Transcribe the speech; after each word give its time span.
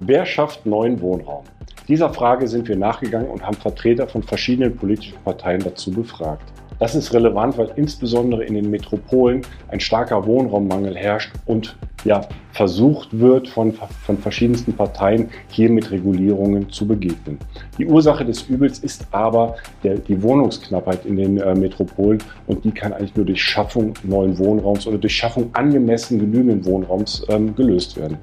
Wer 0.00 0.26
schafft 0.26 0.66
neuen 0.66 1.00
Wohnraum? 1.00 1.44
Dieser 1.88 2.12
Frage 2.12 2.46
sind 2.48 2.68
wir 2.68 2.76
nachgegangen 2.76 3.30
und 3.30 3.46
haben 3.46 3.56
Vertreter 3.56 4.06
von 4.06 4.22
verschiedenen 4.22 4.76
politischen 4.76 5.16
Parteien 5.24 5.62
dazu 5.62 5.90
befragt. 5.90 6.52
Das 6.78 6.94
ist 6.94 7.14
relevant, 7.14 7.56
weil 7.56 7.72
insbesondere 7.76 8.44
in 8.44 8.52
den 8.52 8.68
Metropolen 8.68 9.40
ein 9.68 9.80
starker 9.80 10.26
Wohnraummangel 10.26 10.94
herrscht 10.94 11.32
und 11.46 11.78
ja, 12.04 12.28
versucht 12.52 13.18
wird 13.18 13.48
von, 13.48 13.72
von 13.72 14.18
verschiedensten 14.18 14.74
Parteien 14.74 15.30
hier 15.48 15.70
mit 15.70 15.90
Regulierungen 15.90 16.68
zu 16.68 16.86
begegnen. 16.86 17.38
Die 17.78 17.86
Ursache 17.86 18.26
des 18.26 18.42
Übels 18.42 18.80
ist 18.80 19.06
aber 19.12 19.56
der, 19.82 19.96
die 19.96 20.22
Wohnungsknappheit 20.22 21.06
in 21.06 21.16
den 21.16 21.38
äh, 21.38 21.54
Metropolen 21.54 22.22
und 22.46 22.62
die 22.66 22.70
kann 22.70 22.92
eigentlich 22.92 23.16
nur 23.16 23.24
durch 23.24 23.42
Schaffung 23.42 23.94
neuen 24.02 24.38
Wohnraums 24.38 24.86
oder 24.86 24.98
durch 24.98 25.16
Schaffung 25.16 25.48
angemessen 25.54 26.18
genügenden 26.18 26.66
Wohnraums 26.66 27.24
ähm, 27.30 27.56
gelöst 27.56 27.96
werden. 27.96 28.18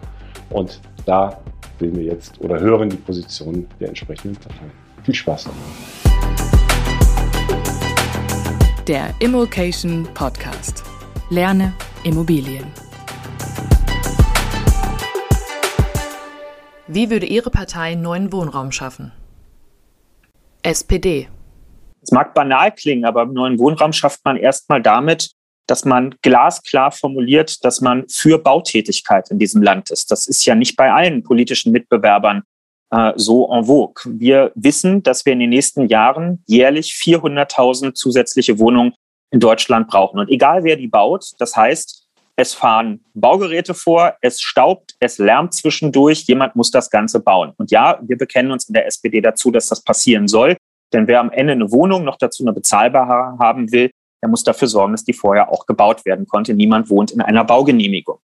Und 0.53 0.79
da 1.05 1.41
sehen 1.79 1.95
wir 1.95 2.03
jetzt 2.03 2.39
oder 2.39 2.59
hören 2.59 2.89
die 2.89 2.95
Positionen 2.95 3.67
der 3.79 3.89
entsprechenden 3.89 4.35
Parteien. 4.35 4.71
Viel 5.03 5.15
Spaß 5.15 5.45
dabei. 5.45 5.57
Der 8.87 9.09
Immokation 9.19 10.07
Podcast. 10.13 10.83
Lerne 11.29 11.73
Immobilien. 12.03 12.71
Wie 16.87 17.09
würde 17.09 17.25
Ihre 17.25 17.49
Partei 17.49 17.95
neuen 17.95 18.31
Wohnraum 18.31 18.71
schaffen? 18.71 19.11
SPD. 20.61 21.29
Es 22.01 22.11
mag 22.11 22.33
banal 22.35 22.71
klingen, 22.71 23.05
aber 23.05 23.25
neuen 23.25 23.57
Wohnraum 23.57 23.91
schafft 23.91 24.23
man 24.23 24.37
erstmal 24.37 24.81
damit, 24.81 25.31
dass 25.67 25.85
man 25.85 26.15
glasklar 26.21 26.91
formuliert, 26.91 27.63
dass 27.63 27.81
man 27.81 28.05
für 28.09 28.37
Bautätigkeit 28.37 29.31
in 29.31 29.39
diesem 29.39 29.61
Land 29.61 29.91
ist. 29.91 30.11
Das 30.11 30.27
ist 30.27 30.45
ja 30.45 30.55
nicht 30.55 30.75
bei 30.75 30.91
allen 30.91 31.23
politischen 31.23 31.71
Mitbewerbern 31.71 32.43
äh, 32.91 33.13
so 33.15 33.51
en 33.51 33.65
vogue. 33.65 34.03
Wir 34.05 34.51
wissen, 34.55 35.03
dass 35.03 35.25
wir 35.25 35.33
in 35.33 35.39
den 35.39 35.49
nächsten 35.49 35.87
Jahren 35.87 36.43
jährlich 36.47 36.91
400.000 36.91 37.93
zusätzliche 37.93 38.59
Wohnungen 38.59 38.93
in 39.31 39.39
Deutschland 39.39 39.87
brauchen. 39.87 40.19
Und 40.19 40.29
egal 40.29 40.63
wer 40.63 40.75
die 40.75 40.87
baut, 40.87 41.31
das 41.39 41.55
heißt, 41.55 42.03
es 42.35 42.53
fahren 42.53 43.03
Baugeräte 43.13 43.73
vor, 43.73 44.15
es 44.21 44.41
staubt, 44.41 44.95
es 44.99 45.17
lärmt 45.17 45.53
zwischendurch, 45.53 46.23
jemand 46.23 46.55
muss 46.55 46.71
das 46.71 46.89
Ganze 46.89 47.19
bauen. 47.19 47.53
Und 47.57 47.71
ja, 47.71 47.99
wir 48.01 48.17
bekennen 48.17 48.51
uns 48.51 48.67
in 48.67 48.73
der 48.73 48.87
SPD 48.87 49.21
dazu, 49.21 49.51
dass 49.51 49.67
das 49.67 49.83
passieren 49.83 50.27
soll. 50.27 50.57
Denn 50.93 51.07
wer 51.07 51.19
am 51.19 51.31
Ende 51.31 51.53
eine 51.53 51.71
Wohnung 51.71 52.03
noch 52.03 52.17
dazu 52.17 52.43
eine 52.43 52.53
bezahlbare 52.53 53.37
haben 53.39 53.71
will, 53.71 53.91
der 54.23 54.29
muss 54.29 54.45
dafür 54.45 54.69
sorgen, 54.69 54.93
dass 54.93 55.03
die 55.03 55.11
vorher 55.11 55.51
auch 55.51 55.65
gebaut 55.65 56.05
werden 56.05 56.25
konnte. 56.27 56.53
Niemand 56.53 56.89
wohnt 56.89 57.11
in 57.11 57.19
einer 57.19 57.43
Baugenehmigung. 57.43 58.19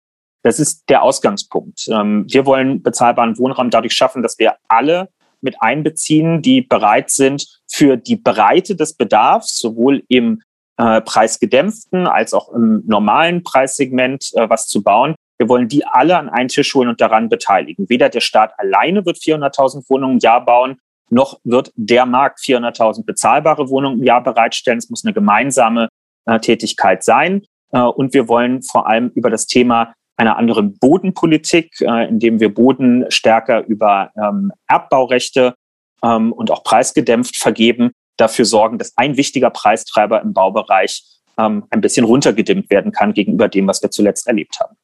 Das 0.44 0.60
ist 0.60 0.88
der 0.88 1.02
Ausgangspunkt. 1.02 1.88
Ähm, 1.90 2.24
wir 2.28 2.46
wollen 2.46 2.84
bezahlbaren 2.84 3.36
Wohnraum 3.36 3.68
dadurch 3.68 3.94
schaffen, 3.94 4.22
dass 4.22 4.38
wir 4.38 4.54
alle 4.68 5.08
mit 5.40 5.60
einbeziehen, 5.60 6.40
die 6.40 6.62
bereit 6.62 7.10
sind, 7.10 7.60
für 7.68 7.96
die 7.96 8.14
Breite 8.14 8.76
des 8.76 8.94
Bedarfs, 8.94 9.58
sowohl 9.58 10.04
im 10.06 10.40
äh, 10.76 11.00
preisgedämpften 11.00 12.06
als 12.06 12.32
auch 12.32 12.52
im 12.52 12.84
normalen 12.86 13.42
Preissegment 13.42 14.30
äh, 14.36 14.48
was 14.48 14.68
zu 14.68 14.84
bauen. 14.84 15.16
Wir 15.36 15.48
wollen 15.48 15.66
die 15.66 15.84
alle 15.84 16.16
an 16.16 16.28
einen 16.28 16.48
Tisch 16.48 16.72
holen 16.76 16.88
und 16.88 17.00
daran 17.00 17.28
beteiligen. 17.28 17.88
Weder 17.88 18.08
der 18.08 18.20
Staat 18.20 18.52
alleine 18.56 19.04
wird 19.04 19.16
400.000 19.16 19.90
Wohnungen 19.90 20.14
im 20.14 20.20
Jahr 20.20 20.44
bauen, 20.44 20.78
noch 21.10 21.40
wird 21.44 21.72
der 21.76 22.06
Markt 22.06 22.40
400.000 22.40 23.04
bezahlbare 23.04 23.68
Wohnungen 23.68 23.98
im 23.98 24.04
Jahr 24.04 24.22
bereitstellen. 24.22 24.78
Es 24.78 24.90
muss 24.90 25.04
eine 25.04 25.14
gemeinsame 25.14 25.88
äh, 26.26 26.38
Tätigkeit 26.38 27.04
sein. 27.04 27.42
Äh, 27.72 27.80
und 27.80 28.14
wir 28.14 28.28
wollen 28.28 28.62
vor 28.62 28.86
allem 28.86 29.10
über 29.14 29.30
das 29.30 29.46
Thema 29.46 29.94
einer 30.16 30.36
anderen 30.36 30.78
Bodenpolitik, 30.78 31.80
äh, 31.80 32.08
indem 32.08 32.40
wir 32.40 32.52
Boden 32.52 33.06
stärker 33.08 33.64
über 33.66 34.10
ähm, 34.16 34.52
Erbbaurechte 34.66 35.54
ähm, 36.02 36.32
und 36.32 36.50
auch 36.50 36.64
preisgedämpft 36.64 37.36
vergeben, 37.36 37.92
dafür 38.16 38.44
sorgen, 38.44 38.78
dass 38.78 38.96
ein 38.96 39.16
wichtiger 39.16 39.50
Preistreiber 39.50 40.20
im 40.20 40.32
Baubereich 40.32 41.04
ähm, 41.38 41.64
ein 41.70 41.80
bisschen 41.80 42.04
runtergedimmt 42.04 42.68
werden 42.68 42.92
kann 42.92 43.14
gegenüber 43.14 43.48
dem, 43.48 43.68
was 43.68 43.80
wir 43.80 43.90
zuletzt 43.90 44.26
erlebt 44.26 44.58
haben. 44.60 44.76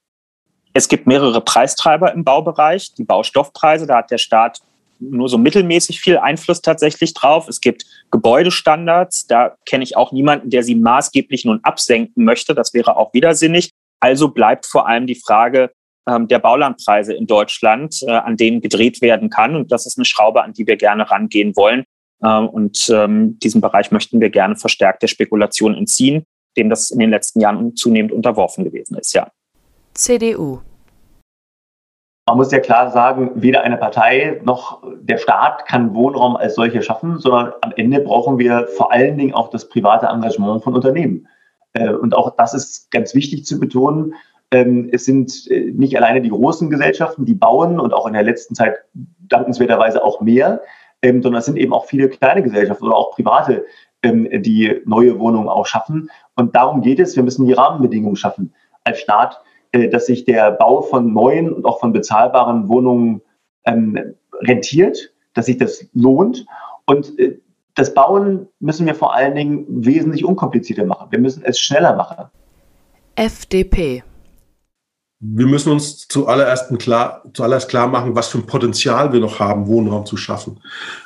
Es 0.73 0.89
gibt 0.89 1.07
mehrere 1.07 1.41
Preistreiber 1.41 2.13
im 2.13 2.25
Baubereich. 2.25 2.95
Die 2.95 3.05
Baustoffpreise, 3.05 3.87
da 3.87 3.99
hat 3.99 4.11
der 4.11 4.19
Staat 4.19 4.61
nur 4.99 5.29
so 5.29 5.39
mittelmäßig 5.39 6.01
viel 6.01 6.19
Einfluss 6.19 6.63
tatsächlich 6.63 7.15
drauf. 7.15 7.49
Es 7.49 7.61
gibt 7.61 7.85
Gebäudestandards, 8.11 9.27
da 9.27 9.57
kenne 9.67 9.85
ich 9.85 9.97
auch 9.97 10.13
niemanden, 10.13 10.51
der 10.51 10.63
sie 10.63 10.75
maßgeblich 10.75 11.45
nun 11.45 11.61
absenken 11.63 12.25
möchte. 12.25 12.55
Das 12.55 12.75
wäre 12.75 12.97
auch 12.97 13.13
widersinnig. 13.15 13.71
Also 14.01 14.29
bleibt 14.29 14.67
vor 14.67 14.87
allem 14.89 15.07
die 15.07 15.15
Frage 15.15 15.71
ähm, 16.09 16.29
der 16.29 16.39
Baulandpreise 16.39 17.15
in 17.15 17.27
Deutschland, 17.27 18.03
äh, 18.07 18.11
an 18.11 18.37
denen 18.37 18.61
gedreht 18.61 19.01
werden 19.01 19.31
kann. 19.31 19.57
Und 19.57 19.73
das 19.73 19.87
ist 19.87 19.99
eine 19.99 20.05
Schraube, 20.05 20.43
an 20.43 20.53
die 20.53 20.67
wir 20.67 20.77
gerne 20.77 21.11
rangehen 21.11 21.57
wollen. 21.57 21.85
Ähm, 22.23 22.49
und 22.49 22.89
ähm, 22.93 23.39
diesen 23.39 23.61
Bereich 23.61 23.91
möchten 23.91 24.21
wir 24.21 24.31
gerne 24.31 24.57
verstärkt 24.57 25.03
der 25.03 25.09
Spekulation 25.09 25.75
entziehen, 25.75 26.25
dem 26.57 26.71
das 26.71 26.91
in 26.91 26.99
den 26.99 27.11
letzten 27.11 27.41
Jahren 27.41 27.77
zunehmend 27.77 28.13
unterworfen 28.13 28.65
gewesen 28.65 28.97
ist, 28.97 29.15
ja. 29.15 29.31
CDU. 29.95 30.61
Man 32.27 32.39
muss 32.39 32.53
ja 32.53 32.59
klar 32.59 32.91
sagen, 32.91 33.33
weder 33.35 33.63
eine 33.65 33.77
Partei 33.77 34.41
noch 34.45 34.83
der 34.99 35.19
Staat 35.19 35.67
kann 35.67 35.95
Wohnraum 35.95 36.37
als 36.37 36.55
solche 36.55 36.81
schaffen, 36.81 37.19
sondern 37.19 37.53
am 37.61 37.73
Ende 37.77 38.01
brauchen 38.01 38.39
wir 38.39 38.67
vor 38.67 38.93
allen 38.93 39.19
Dingen 39.19 39.35
auch 39.35 39.51
das 39.51 39.69
private 39.69 40.07
Engagement 40.07 40.65
von 40.65 40.75
Unternehmen. 40.75 41.29
Äh, 41.75 41.91
und 41.91 42.15
auch 42.15 42.35
das 42.37 42.55
ist 42.55 42.91
ganz 42.91 43.15
wichtig 43.15 43.45
zu 43.45 43.61
betonen. 43.61 44.15
Ähm, 44.51 44.89
es 44.91 45.05
sind 45.05 45.51
äh, 45.51 45.71
nicht 45.73 45.99
alleine 45.99 46.23
die 46.23 46.31
großen 46.31 46.71
Gesellschaften, 46.71 47.27
die 47.27 47.35
bauen 47.35 47.79
und 47.79 47.93
auch 47.93 48.07
in 48.07 48.15
der 48.15 48.23
letzten 48.23 48.55
Zeit 48.55 48.77
dankenswerterweise 49.29 50.03
auch 50.03 50.23
mehr, 50.23 50.63
ähm, 51.03 51.23
sondern 51.23 51.41
es 51.41 51.47
sind 51.47 51.59
eben 51.59 51.75
auch 51.75 51.85
viele 51.85 52.09
kleine 52.09 52.43
Gesellschaften 52.43 52.87
oder 52.87 52.97
auch 52.97 53.11
private, 53.11 53.67
ähm, 54.03 54.29
die 54.43 54.81
neue 54.87 55.19
Wohnungen 55.19 55.49
auch 55.51 55.67
schaffen. 55.67 56.09
Und 56.37 56.57
darum 56.57 56.81
geht 56.81 57.01
es. 57.01 57.17
Wir 57.17 57.23
müssen 57.23 57.47
die 57.47 57.53
Rahmenbedingungen 57.53 58.17
schaffen 58.17 58.55
als 58.83 59.01
Staat, 59.01 59.43
dass 59.91 60.07
sich 60.07 60.25
der 60.25 60.53
Bau 60.53 60.83
von 60.83 61.13
neuen 61.13 61.53
und 61.53 61.65
auch 61.65 61.81
von 61.81 61.93
bezahlbaren 61.93 62.69
Wohnungen 62.69 63.23
ähm, 63.65 64.15
rentiert, 64.41 65.13
dass 65.35 65.47
sich 65.47 65.59
das 65.59 65.87
lohnt. 65.93 66.47
Und 66.87 67.19
äh, 67.19 67.39
das 67.75 67.93
Bauen 67.93 68.49
müssen 68.61 68.87
wir 68.87 68.95
vor 68.95 69.15
allen 69.15 69.35
Dingen 69.35 69.67
wesentlich 69.69 70.25
unkomplizierter 70.25 70.85
machen. 70.85 71.09
Wir 71.11 71.19
müssen 71.19 71.43
es 71.45 71.59
schneller 71.59 71.97
machen. 71.97 72.27
FDP 73.17 74.03
wir 75.27 75.47
müssen 75.47 75.73
uns 75.73 76.07
zuallererst 76.07 76.77
klar, 76.79 77.23
zuallererst 77.33 77.71
klar 77.71 77.87
machen, 77.87 78.15
was 78.15 78.29
für 78.29 78.39
ein 78.39 78.47
Potenzial 78.47 79.13
wir 79.13 79.21
noch 79.21 79.41
haben, 79.41 79.67
Wohnraum 79.67 80.05
zu 80.05 80.19
schaffen. 80.19 80.61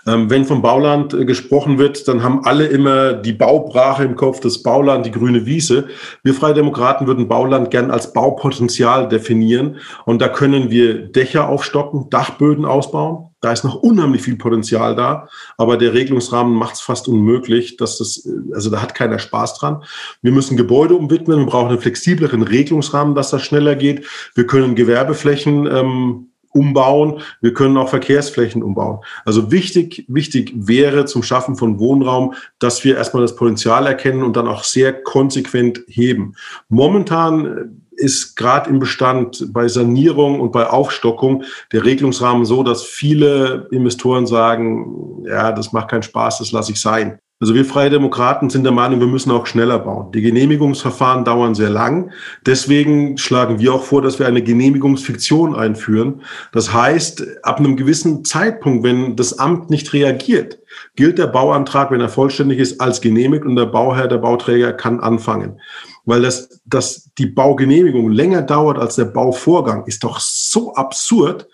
Ähm, 0.06 0.28
wenn 0.28 0.44
vom 0.44 0.60
Bauland 0.60 1.14
äh, 1.14 1.24
gesprochen 1.24 1.78
wird, 1.78 2.08
dann 2.08 2.22
haben 2.22 2.44
alle 2.44 2.66
immer 2.66 3.12
die 3.12 3.32
Baubrache 3.32 4.02
im 4.02 4.16
Kopf, 4.16 4.40
das 4.40 4.62
Bauland, 4.62 5.06
die 5.06 5.12
grüne 5.12 5.46
Wiese. 5.46 5.88
Wir 6.24 6.34
Freie 6.34 6.54
Demokraten 6.54 7.06
würden 7.06 7.28
Bauland 7.28 7.70
gern 7.70 7.92
als 7.92 8.12
Baupotenzial 8.12 9.08
definieren. 9.08 9.76
Und 10.04 10.20
da 10.20 10.28
können 10.28 10.70
wir 10.70 11.06
Dächer 11.12 11.48
aufstocken, 11.48 12.10
Dachböden 12.10 12.64
ausbauen. 12.64 13.27
Da 13.40 13.52
ist 13.52 13.64
noch 13.64 13.76
unheimlich 13.76 14.22
viel 14.22 14.36
Potenzial 14.36 14.96
da, 14.96 15.28
aber 15.56 15.76
der 15.76 15.94
Regelungsrahmen 15.94 16.54
macht 16.54 16.74
es 16.74 16.80
fast 16.80 17.06
unmöglich, 17.06 17.76
dass 17.76 17.98
das, 17.98 18.28
also 18.52 18.70
da 18.70 18.82
hat 18.82 18.94
keiner 18.94 19.18
Spaß 19.18 19.54
dran. 19.58 19.84
Wir 20.22 20.32
müssen 20.32 20.56
Gebäude 20.56 20.94
umwidmen, 20.94 21.40
wir 21.40 21.46
brauchen 21.46 21.68
einen 21.68 21.80
flexibleren 21.80 22.42
Regelungsrahmen, 22.42 23.14
dass 23.14 23.30
das 23.30 23.42
schneller 23.42 23.76
geht. 23.76 24.06
Wir 24.34 24.46
können 24.46 24.74
Gewerbeflächen 24.74 25.66
ähm, 25.66 26.28
umbauen, 26.50 27.20
wir 27.40 27.54
können 27.54 27.76
auch 27.76 27.90
Verkehrsflächen 27.90 28.62
umbauen. 28.62 29.00
Also 29.24 29.50
wichtig, 29.52 30.04
wichtig 30.08 30.52
wäre 30.54 31.04
zum 31.04 31.22
Schaffen 31.22 31.56
von 31.56 31.78
Wohnraum, 31.78 32.34
dass 32.58 32.84
wir 32.84 32.96
erstmal 32.96 33.22
das 33.22 33.36
Potenzial 33.36 33.86
erkennen 33.86 34.22
und 34.22 34.36
dann 34.36 34.48
auch 34.48 34.64
sehr 34.64 34.92
konsequent 34.92 35.82
heben. 35.86 36.34
Momentan 36.68 37.82
ist 37.98 38.36
gerade 38.36 38.70
im 38.70 38.78
Bestand 38.78 39.52
bei 39.52 39.68
Sanierung 39.68 40.40
und 40.40 40.52
bei 40.52 40.66
Aufstockung 40.66 41.44
der 41.72 41.84
Regelungsrahmen 41.84 42.44
so, 42.44 42.62
dass 42.62 42.84
viele 42.84 43.68
Investoren 43.70 44.26
sagen, 44.26 45.24
ja, 45.26 45.52
das 45.52 45.72
macht 45.72 45.90
keinen 45.90 46.02
Spaß, 46.02 46.38
das 46.38 46.52
lasse 46.52 46.72
ich 46.72 46.80
sein. 46.80 47.18
Also 47.40 47.54
wir 47.54 47.64
Freie 47.64 47.90
Demokraten 47.90 48.50
sind 48.50 48.64
der 48.64 48.72
Meinung, 48.72 48.98
wir 48.98 49.06
müssen 49.06 49.30
auch 49.30 49.46
schneller 49.46 49.78
bauen. 49.78 50.10
Die 50.12 50.22
Genehmigungsverfahren 50.22 51.24
dauern 51.24 51.54
sehr 51.54 51.70
lang. 51.70 52.10
Deswegen 52.44 53.16
schlagen 53.16 53.60
wir 53.60 53.74
auch 53.74 53.84
vor, 53.84 54.02
dass 54.02 54.18
wir 54.18 54.26
eine 54.26 54.42
Genehmigungsfiktion 54.42 55.54
einführen. 55.54 56.22
Das 56.52 56.72
heißt, 56.72 57.44
ab 57.44 57.58
einem 57.58 57.76
gewissen 57.76 58.24
Zeitpunkt, 58.24 58.82
wenn 58.82 59.14
das 59.14 59.38
Amt 59.38 59.70
nicht 59.70 59.92
reagiert, 59.92 60.58
gilt 60.96 61.18
der 61.18 61.28
Bauantrag, 61.28 61.92
wenn 61.92 62.00
er 62.00 62.08
vollständig 62.08 62.58
ist, 62.58 62.80
als 62.80 63.00
genehmigt 63.00 63.44
und 63.44 63.54
der 63.54 63.66
Bauherr, 63.66 64.08
der 64.08 64.18
Bauträger 64.18 64.72
kann 64.72 64.98
anfangen 64.98 65.60
weil 66.08 66.22
das, 66.22 66.62
dass 66.64 67.10
die 67.18 67.26
Baugenehmigung 67.26 68.10
länger 68.10 68.40
dauert 68.40 68.78
als 68.78 68.96
der 68.96 69.04
Bauvorgang, 69.04 69.84
ist 69.84 70.04
doch 70.04 70.20
so 70.20 70.72
absurd. 70.74 71.46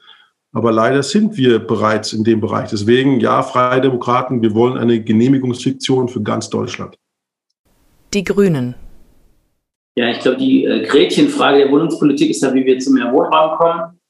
Aber 0.55 0.71
leider 0.71 1.03
sind 1.03 1.37
wir 1.37 1.59
bereits 1.59 2.13
in 2.13 2.23
dem 2.23 2.41
Bereich. 2.41 2.71
Deswegen, 2.71 3.19
ja, 3.19 3.43
Freie 3.43 3.81
Demokraten, 3.81 4.41
wir 4.41 4.55
wollen 4.55 4.79
eine 4.79 5.03
Genehmigungsfiktion 5.03 6.09
für 6.09 6.23
ganz 6.23 6.49
Deutschland. 6.49 6.97
Die 8.15 8.23
Grünen. 8.23 8.77
Ja, 9.97 10.11
ich 10.11 10.21
glaube, 10.21 10.37
die 10.39 10.65
äh, 10.65 10.87
Gretchenfrage 10.87 11.59
der 11.59 11.73
Wohnungspolitik 11.73 12.31
ist 12.31 12.43
ja, 12.43 12.55
wie 12.55 12.65
wir 12.65 12.79
zu 12.79 12.93
mehr 12.93 13.13
Wohnraum 13.13 13.57
kommen. 13.59 14.01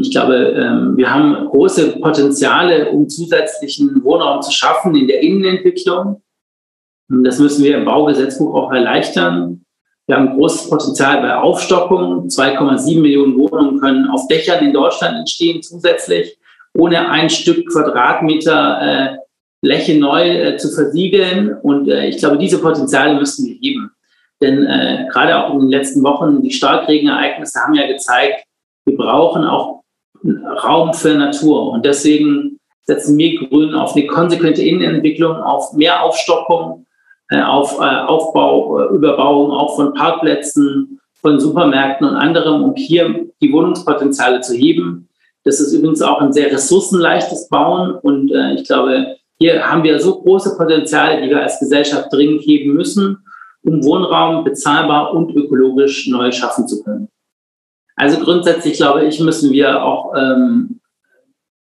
Ich 0.00 0.12
glaube, 0.12 0.34
ähm, 0.36 0.96
wir 0.96 1.12
haben 1.12 1.46
große 1.46 1.98
Potenziale, 2.00 2.90
um 2.90 3.08
zusätzlichen 3.08 4.02
Wohnraum 4.04 4.40
zu 4.40 4.52
schaffen 4.52 4.94
in 4.94 5.08
der 5.08 5.20
Innenentwicklung. 5.20 6.22
Das 7.08 7.40
müssen 7.40 7.64
wir 7.64 7.78
im 7.78 7.84
Baugesetzbuch 7.86 8.54
auch 8.54 8.72
erleichtern. 8.72 9.64
Wir 10.10 10.16
haben 10.16 10.36
großes 10.36 10.68
Potenzial 10.68 11.20
bei 11.22 11.36
Aufstockung. 11.36 12.26
2,7 12.26 13.00
Millionen 13.00 13.38
Wohnungen 13.38 13.78
können 13.78 14.10
auf 14.10 14.26
Dächern 14.26 14.64
in 14.64 14.72
Deutschland 14.72 15.18
entstehen 15.18 15.62
zusätzlich, 15.62 16.36
ohne 16.74 17.08
ein 17.08 17.30
Stück 17.30 17.70
Quadratmeter 17.70 18.80
äh, 18.82 19.16
Fläche 19.64 20.00
neu 20.00 20.28
äh, 20.28 20.56
zu 20.56 20.68
versiegeln. 20.74 21.56
Und 21.62 21.88
äh, 21.88 22.08
ich 22.08 22.16
glaube, 22.18 22.38
diese 22.38 22.58
Potenziale 22.58 23.14
müssen 23.14 23.46
wir 23.46 23.54
heben. 23.54 23.92
Denn 24.42 24.66
äh, 24.66 25.06
gerade 25.12 25.44
auch 25.44 25.54
in 25.54 25.60
den 25.60 25.68
letzten 25.68 26.02
Wochen, 26.02 26.42
die 26.42 26.50
Starkregenereignisse 26.50 27.60
haben 27.60 27.74
ja 27.74 27.86
gezeigt, 27.86 28.42
wir 28.86 28.96
brauchen 28.96 29.44
auch 29.44 29.84
Raum 30.24 30.92
für 30.92 31.14
Natur. 31.14 31.70
Und 31.70 31.86
deswegen 31.86 32.58
setzen 32.82 33.16
wir 33.16 33.38
Grünen 33.38 33.76
auf 33.76 33.94
eine 33.94 34.08
konsequente 34.08 34.62
Innenentwicklung, 34.62 35.36
auf 35.36 35.72
mehr 35.74 36.02
Aufstockung, 36.02 36.84
auf 37.38 37.78
äh, 37.78 37.84
Aufbau, 37.84 38.80
äh, 38.80 38.94
Überbauung 38.94 39.52
auch 39.52 39.76
von 39.76 39.94
Parkplätzen, 39.94 41.00
von 41.20 41.38
Supermärkten 41.38 42.08
und 42.08 42.16
anderem, 42.16 42.64
um 42.64 42.74
hier 42.74 43.26
die 43.40 43.52
Wohnungspotenziale 43.52 44.40
zu 44.40 44.54
heben. 44.54 45.08
Das 45.44 45.60
ist 45.60 45.72
übrigens 45.72 46.02
auch 46.02 46.20
ein 46.20 46.32
sehr 46.32 46.50
ressourcenleichtes 46.50 47.48
Bauen. 47.48 47.92
Und 47.92 48.32
äh, 48.32 48.54
ich 48.54 48.64
glaube, 48.64 49.16
hier 49.38 49.70
haben 49.70 49.84
wir 49.84 50.00
so 50.00 50.20
große 50.20 50.56
Potenziale, 50.56 51.22
die 51.22 51.30
wir 51.30 51.42
als 51.42 51.60
Gesellschaft 51.60 52.12
dringend 52.12 52.42
heben 52.42 52.72
müssen, 52.72 53.24
um 53.62 53.84
Wohnraum 53.84 54.44
bezahlbar 54.44 55.14
und 55.14 55.34
ökologisch 55.34 56.08
neu 56.08 56.32
schaffen 56.32 56.66
zu 56.66 56.82
können. 56.82 57.08
Also 57.96 58.18
grundsätzlich 58.18 58.76
glaube 58.76 59.04
ich, 59.04 59.20
müssen 59.20 59.52
wir 59.52 59.84
auch 59.84 60.14
ähm, 60.16 60.80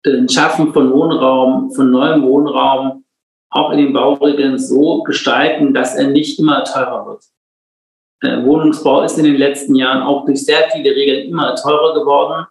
den 0.06 0.28
Schaffen 0.28 0.72
von 0.72 0.92
Wohnraum, 0.92 1.72
von 1.72 1.90
neuem 1.90 2.22
Wohnraum 2.22 3.04
auch 3.50 3.70
in 3.70 3.78
den 3.78 3.92
Bauregeln 3.92 4.58
so 4.58 5.02
gestalten, 5.02 5.72
dass 5.74 5.94
er 5.94 6.08
nicht 6.08 6.38
immer 6.38 6.64
teurer 6.64 7.06
wird. 7.06 7.24
Der 8.22 8.44
Wohnungsbau 8.44 9.02
ist 9.02 9.18
in 9.18 9.24
den 9.24 9.36
letzten 9.36 9.74
Jahren 9.74 10.02
auch 10.02 10.24
durch 10.24 10.44
sehr 10.44 10.68
viele 10.70 10.90
Regeln 10.90 11.28
immer 11.28 11.54
teurer 11.54 11.94
geworden. 11.94 12.46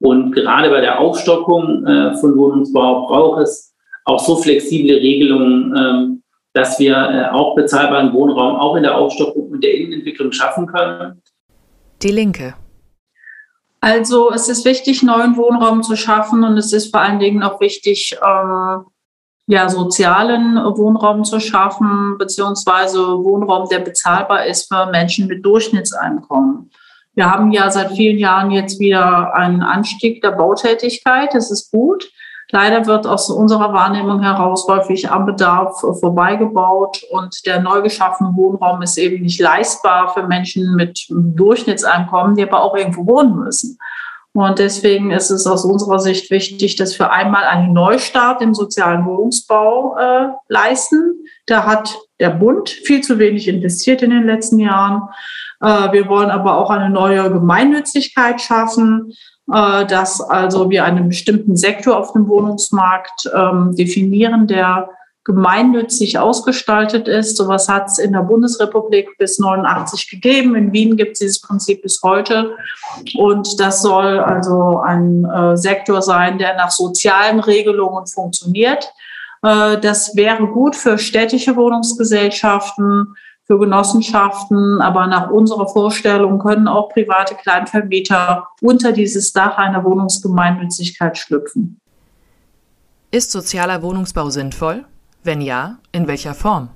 Und 0.00 0.32
gerade 0.32 0.70
bei 0.70 0.80
der 0.80 0.98
Aufstockung 1.00 1.86
äh, 1.86 2.16
von 2.16 2.36
Wohnungsbau 2.36 3.06
braucht 3.06 3.42
es 3.42 3.74
auch 4.04 4.18
so 4.18 4.36
flexible 4.36 4.96
Regelungen, 4.96 5.76
ähm, 5.76 6.22
dass 6.52 6.78
wir 6.78 6.96
äh, 6.96 7.28
auch 7.30 7.54
bezahlbaren 7.54 8.12
Wohnraum 8.12 8.56
auch 8.56 8.76
in 8.76 8.82
der 8.82 8.96
Aufstockung 8.96 9.50
und 9.50 9.62
der 9.62 9.74
Innenentwicklung 9.74 10.32
schaffen 10.32 10.66
können. 10.66 11.22
Die 12.02 12.10
Linke. 12.10 12.54
Also 13.80 14.32
es 14.32 14.48
ist 14.48 14.64
wichtig, 14.64 15.02
neuen 15.02 15.36
Wohnraum 15.36 15.82
zu 15.82 15.94
schaffen 15.94 16.42
und 16.42 16.56
es 16.56 16.72
ist 16.72 16.90
vor 16.90 17.00
allen 17.00 17.20
Dingen 17.20 17.42
auch 17.42 17.60
wichtig, 17.60 18.16
äh, 18.20 18.76
ja, 19.48 19.68
sozialen 19.68 20.56
Wohnraum 20.56 21.24
zu 21.24 21.40
schaffen, 21.40 22.16
beziehungsweise 22.18 22.98
Wohnraum, 22.98 23.66
der 23.68 23.78
bezahlbar 23.78 24.44
ist 24.44 24.68
für 24.68 24.86
Menschen 24.86 25.26
mit 25.26 25.44
Durchschnittseinkommen. 25.44 26.70
Wir 27.14 27.30
haben 27.30 27.50
ja 27.50 27.70
seit 27.70 27.92
vielen 27.92 28.18
Jahren 28.18 28.50
jetzt 28.50 28.78
wieder 28.78 29.34
einen 29.34 29.62
Anstieg 29.62 30.20
der 30.20 30.32
Bautätigkeit. 30.32 31.32
Das 31.32 31.50
ist 31.50 31.72
gut. 31.72 32.10
Leider 32.50 32.86
wird 32.86 33.06
aus 33.06 33.30
unserer 33.30 33.72
Wahrnehmung 33.72 34.22
heraus 34.22 34.66
häufig 34.68 35.10
am 35.10 35.24
Bedarf 35.24 35.80
vorbeigebaut 35.80 37.02
und 37.10 37.44
der 37.46 37.60
neu 37.60 37.80
geschaffene 37.82 38.30
Wohnraum 38.36 38.82
ist 38.82 38.98
eben 38.98 39.22
nicht 39.22 39.40
leistbar 39.40 40.12
für 40.12 40.26
Menschen 40.26 40.74
mit 40.74 41.06
Durchschnittseinkommen, 41.08 42.36
die 42.36 42.42
aber 42.42 42.62
auch 42.62 42.76
irgendwo 42.76 43.06
wohnen 43.06 43.36
müssen. 43.36 43.78
Und 44.38 44.60
deswegen 44.60 45.10
ist 45.10 45.30
es 45.30 45.48
aus 45.48 45.64
unserer 45.64 45.98
Sicht 45.98 46.30
wichtig, 46.30 46.76
dass 46.76 46.96
wir 46.96 47.10
einmal 47.10 47.42
einen 47.42 47.72
Neustart 47.72 48.40
im 48.40 48.54
sozialen 48.54 49.04
Wohnungsbau 49.04 49.96
äh, 49.98 50.28
leisten. 50.46 51.24
Da 51.46 51.66
hat 51.66 51.98
der 52.20 52.30
Bund 52.30 52.70
viel 52.70 53.00
zu 53.00 53.18
wenig 53.18 53.48
investiert 53.48 54.00
in 54.00 54.10
den 54.10 54.26
letzten 54.26 54.60
Jahren. 54.60 55.08
Äh, 55.60 55.90
wir 55.90 56.06
wollen 56.06 56.30
aber 56.30 56.56
auch 56.56 56.70
eine 56.70 56.88
neue 56.88 57.32
Gemeinnützigkeit 57.32 58.40
schaffen 58.40 59.12
äh, 59.52 59.86
dass 59.86 60.20
also 60.20 60.70
wir 60.70 60.84
einen 60.84 61.08
bestimmten 61.08 61.56
Sektor 61.56 61.98
auf 61.98 62.12
dem 62.12 62.28
Wohnungsmarkt 62.28 63.28
ähm, 63.34 63.74
definieren, 63.74 64.46
der 64.46 64.88
gemeinnützig 65.28 66.18
ausgestaltet 66.18 67.06
ist. 67.06 67.36
Sowas 67.36 67.68
hat 67.68 67.88
es 67.88 67.98
in 67.98 68.14
der 68.14 68.22
Bundesrepublik 68.22 69.18
bis 69.18 69.38
89 69.38 70.08
gegeben. 70.08 70.56
In 70.56 70.72
Wien 70.72 70.96
gibt 70.96 71.12
es 71.12 71.18
dieses 71.18 71.42
Prinzip 71.42 71.82
bis 71.82 72.00
heute. 72.02 72.56
Und 73.14 73.60
das 73.60 73.82
soll 73.82 74.20
also 74.20 74.78
ein 74.78 75.26
äh, 75.26 75.54
Sektor 75.54 76.00
sein, 76.00 76.38
der 76.38 76.56
nach 76.56 76.70
sozialen 76.70 77.40
Regelungen 77.40 78.06
funktioniert. 78.06 78.90
Äh, 79.42 79.76
das 79.78 80.16
wäre 80.16 80.46
gut 80.46 80.74
für 80.74 80.96
städtische 80.96 81.56
Wohnungsgesellschaften, 81.56 83.14
für 83.44 83.58
Genossenschaften, 83.58 84.80
aber 84.80 85.06
nach 85.08 85.28
unserer 85.30 85.68
Vorstellung 85.68 86.38
können 86.38 86.68
auch 86.68 86.88
private 86.88 87.34
Kleinvermieter 87.34 88.48
unter 88.62 88.92
dieses 88.92 89.34
Dach 89.34 89.58
einer 89.58 89.84
Wohnungsgemeinnützigkeit 89.84 91.18
schlüpfen. 91.18 91.78
Ist 93.10 93.30
sozialer 93.30 93.82
Wohnungsbau 93.82 94.30
sinnvoll? 94.30 94.86
Wenn 95.24 95.40
ja, 95.40 95.78
in 95.92 96.06
welcher 96.06 96.34
Form? 96.34 96.70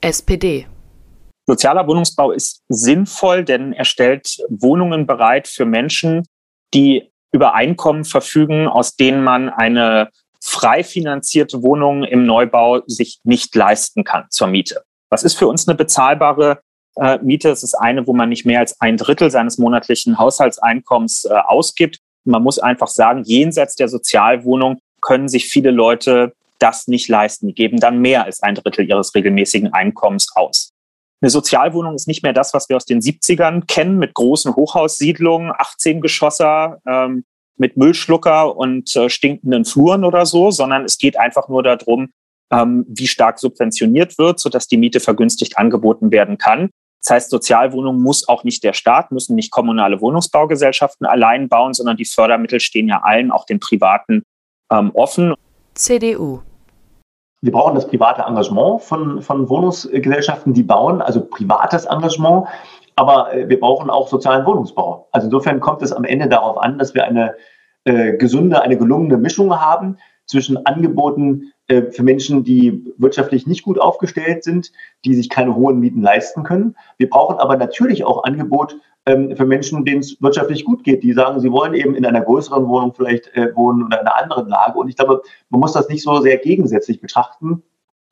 SPD. 0.00 0.66
Sozialer 1.46 1.86
Wohnungsbau 1.86 2.32
ist 2.32 2.62
sinnvoll, 2.68 3.44
denn 3.44 3.72
er 3.72 3.86
stellt 3.86 4.38
Wohnungen 4.50 5.06
bereit 5.06 5.48
für 5.48 5.64
Menschen, 5.64 6.26
die 6.74 7.10
über 7.32 7.54
Einkommen 7.54 8.04
verfügen, 8.04 8.68
aus 8.68 8.96
denen 8.96 9.24
man 9.24 9.48
eine 9.48 10.10
frei 10.40 10.84
finanzierte 10.84 11.62
Wohnung 11.62 12.04
im 12.04 12.26
Neubau 12.26 12.82
sich 12.86 13.20
nicht 13.24 13.54
leisten 13.54 14.04
kann 14.04 14.26
zur 14.30 14.48
Miete. 14.48 14.82
Was 15.10 15.24
ist 15.24 15.34
für 15.34 15.48
uns 15.48 15.66
eine 15.66 15.76
bezahlbare 15.76 16.60
äh, 16.96 17.18
Miete? 17.22 17.48
Es 17.50 17.62
ist 17.62 17.74
eine, 17.74 18.06
wo 18.06 18.12
man 18.12 18.28
nicht 18.28 18.44
mehr 18.44 18.60
als 18.60 18.78
ein 18.80 18.98
Drittel 18.98 19.30
seines 19.30 19.56
monatlichen 19.56 20.18
Haushaltseinkommens 20.18 21.24
äh, 21.24 21.32
ausgibt. 21.32 21.98
Man 22.24 22.42
muss 22.42 22.58
einfach 22.58 22.88
sagen, 22.88 23.24
jenseits 23.24 23.74
der 23.74 23.88
Sozialwohnung 23.88 24.78
können 25.00 25.28
sich 25.28 25.46
viele 25.46 25.70
Leute 25.70 26.34
das 26.58 26.88
nicht 26.88 27.08
leisten. 27.08 27.48
Die 27.48 27.54
geben 27.54 27.80
dann 27.80 28.00
mehr 28.00 28.24
als 28.24 28.42
ein 28.42 28.54
Drittel 28.54 28.88
ihres 28.88 29.14
regelmäßigen 29.14 29.72
Einkommens 29.72 30.28
aus. 30.34 30.72
Eine 31.20 31.30
Sozialwohnung 31.30 31.94
ist 31.94 32.06
nicht 32.06 32.22
mehr 32.22 32.32
das, 32.32 32.54
was 32.54 32.68
wir 32.68 32.76
aus 32.76 32.84
den 32.84 33.00
70ern 33.00 33.66
kennen, 33.66 33.98
mit 33.98 34.14
großen 34.14 34.54
Hochhaussiedlungen, 34.54 35.52
18 35.56 36.00
Geschosser, 36.00 36.78
ähm, 36.86 37.24
mit 37.56 37.76
Müllschlucker 37.76 38.56
und 38.56 38.94
äh, 38.94 39.10
stinkenden 39.10 39.64
Fluren 39.64 40.04
oder 40.04 40.26
so, 40.26 40.52
sondern 40.52 40.84
es 40.84 40.96
geht 40.96 41.18
einfach 41.18 41.48
nur 41.48 41.64
darum, 41.64 42.10
ähm, 42.52 42.86
wie 42.88 43.08
stark 43.08 43.40
subventioniert 43.40 44.16
wird, 44.16 44.38
sodass 44.38 44.68
die 44.68 44.76
Miete 44.76 45.00
vergünstigt 45.00 45.58
angeboten 45.58 46.12
werden 46.12 46.38
kann. 46.38 46.70
Das 47.02 47.10
heißt, 47.10 47.30
Sozialwohnungen 47.30 48.02
muss 48.02 48.28
auch 48.28 48.44
nicht 48.44 48.64
der 48.64 48.72
Staat, 48.72 49.12
müssen 49.12 49.34
nicht 49.34 49.50
kommunale 49.50 50.00
Wohnungsbaugesellschaften 50.00 51.06
allein 51.06 51.48
bauen, 51.48 51.74
sondern 51.74 51.96
die 51.96 52.04
Fördermittel 52.04 52.60
stehen 52.60 52.88
ja 52.88 53.02
allen, 53.02 53.30
auch 53.30 53.44
den 53.44 53.60
Privaten, 53.60 54.22
ähm, 54.72 54.90
offen. 54.94 55.34
CDU. 55.78 56.40
Wir 57.40 57.52
brauchen 57.52 57.76
das 57.76 57.86
private 57.86 58.22
Engagement 58.22 58.82
von, 58.82 59.22
von 59.22 59.48
Wohnungsgesellschaften, 59.48 60.52
die 60.52 60.64
bauen, 60.64 61.00
also 61.00 61.24
privates 61.24 61.84
Engagement. 61.84 62.48
Aber 62.96 63.32
äh, 63.32 63.48
wir 63.48 63.60
brauchen 63.60 63.88
auch 63.88 64.08
sozialen 64.08 64.44
Wohnungsbau. 64.44 65.08
Also 65.12 65.28
insofern 65.28 65.60
kommt 65.60 65.82
es 65.82 65.92
am 65.92 66.04
Ende 66.04 66.28
darauf 66.28 66.58
an, 66.58 66.78
dass 66.78 66.94
wir 66.94 67.04
eine 67.04 67.36
äh, 67.84 68.16
gesunde, 68.16 68.60
eine 68.60 68.76
gelungene 68.76 69.16
Mischung 69.18 69.58
haben 69.58 69.98
zwischen 70.26 70.66
Angeboten 70.66 71.52
für 71.68 72.02
Menschen, 72.02 72.44
die 72.44 72.94
wirtschaftlich 72.96 73.46
nicht 73.46 73.62
gut 73.62 73.78
aufgestellt 73.78 74.42
sind, 74.42 74.72
die 75.04 75.14
sich 75.14 75.28
keine 75.28 75.54
hohen 75.54 75.78
Mieten 75.80 76.00
leisten 76.00 76.42
können. 76.42 76.76
Wir 76.96 77.10
brauchen 77.10 77.36
aber 77.38 77.56
natürlich 77.56 78.04
auch 78.04 78.24
Angebot 78.24 78.76
ähm, 79.08 79.36
für 79.36 79.44
Menschen, 79.44 79.84
denen 79.84 80.00
es 80.00 80.20
wirtschaftlich 80.20 80.64
gut 80.64 80.84
geht, 80.84 81.02
die 81.02 81.12
sagen, 81.12 81.40
sie 81.40 81.50
wollen 81.50 81.74
eben 81.74 81.94
in 81.94 82.04
einer 82.04 82.20
größeren 82.20 82.66
Wohnung 82.68 82.94
vielleicht 82.94 83.34
äh, 83.36 83.54
wohnen 83.54 83.82
oder 83.82 84.00
in 84.00 84.06
einer 84.06 84.20
anderen 84.20 84.48
Lage. 84.48 84.78
Und 84.78 84.88
ich 84.88 84.96
glaube, 84.96 85.22
man 85.50 85.60
muss 85.60 85.72
das 85.72 85.88
nicht 85.88 86.02
so 86.02 86.20
sehr 86.20 86.38
gegensätzlich 86.38 87.00
betrachten, 87.00 87.62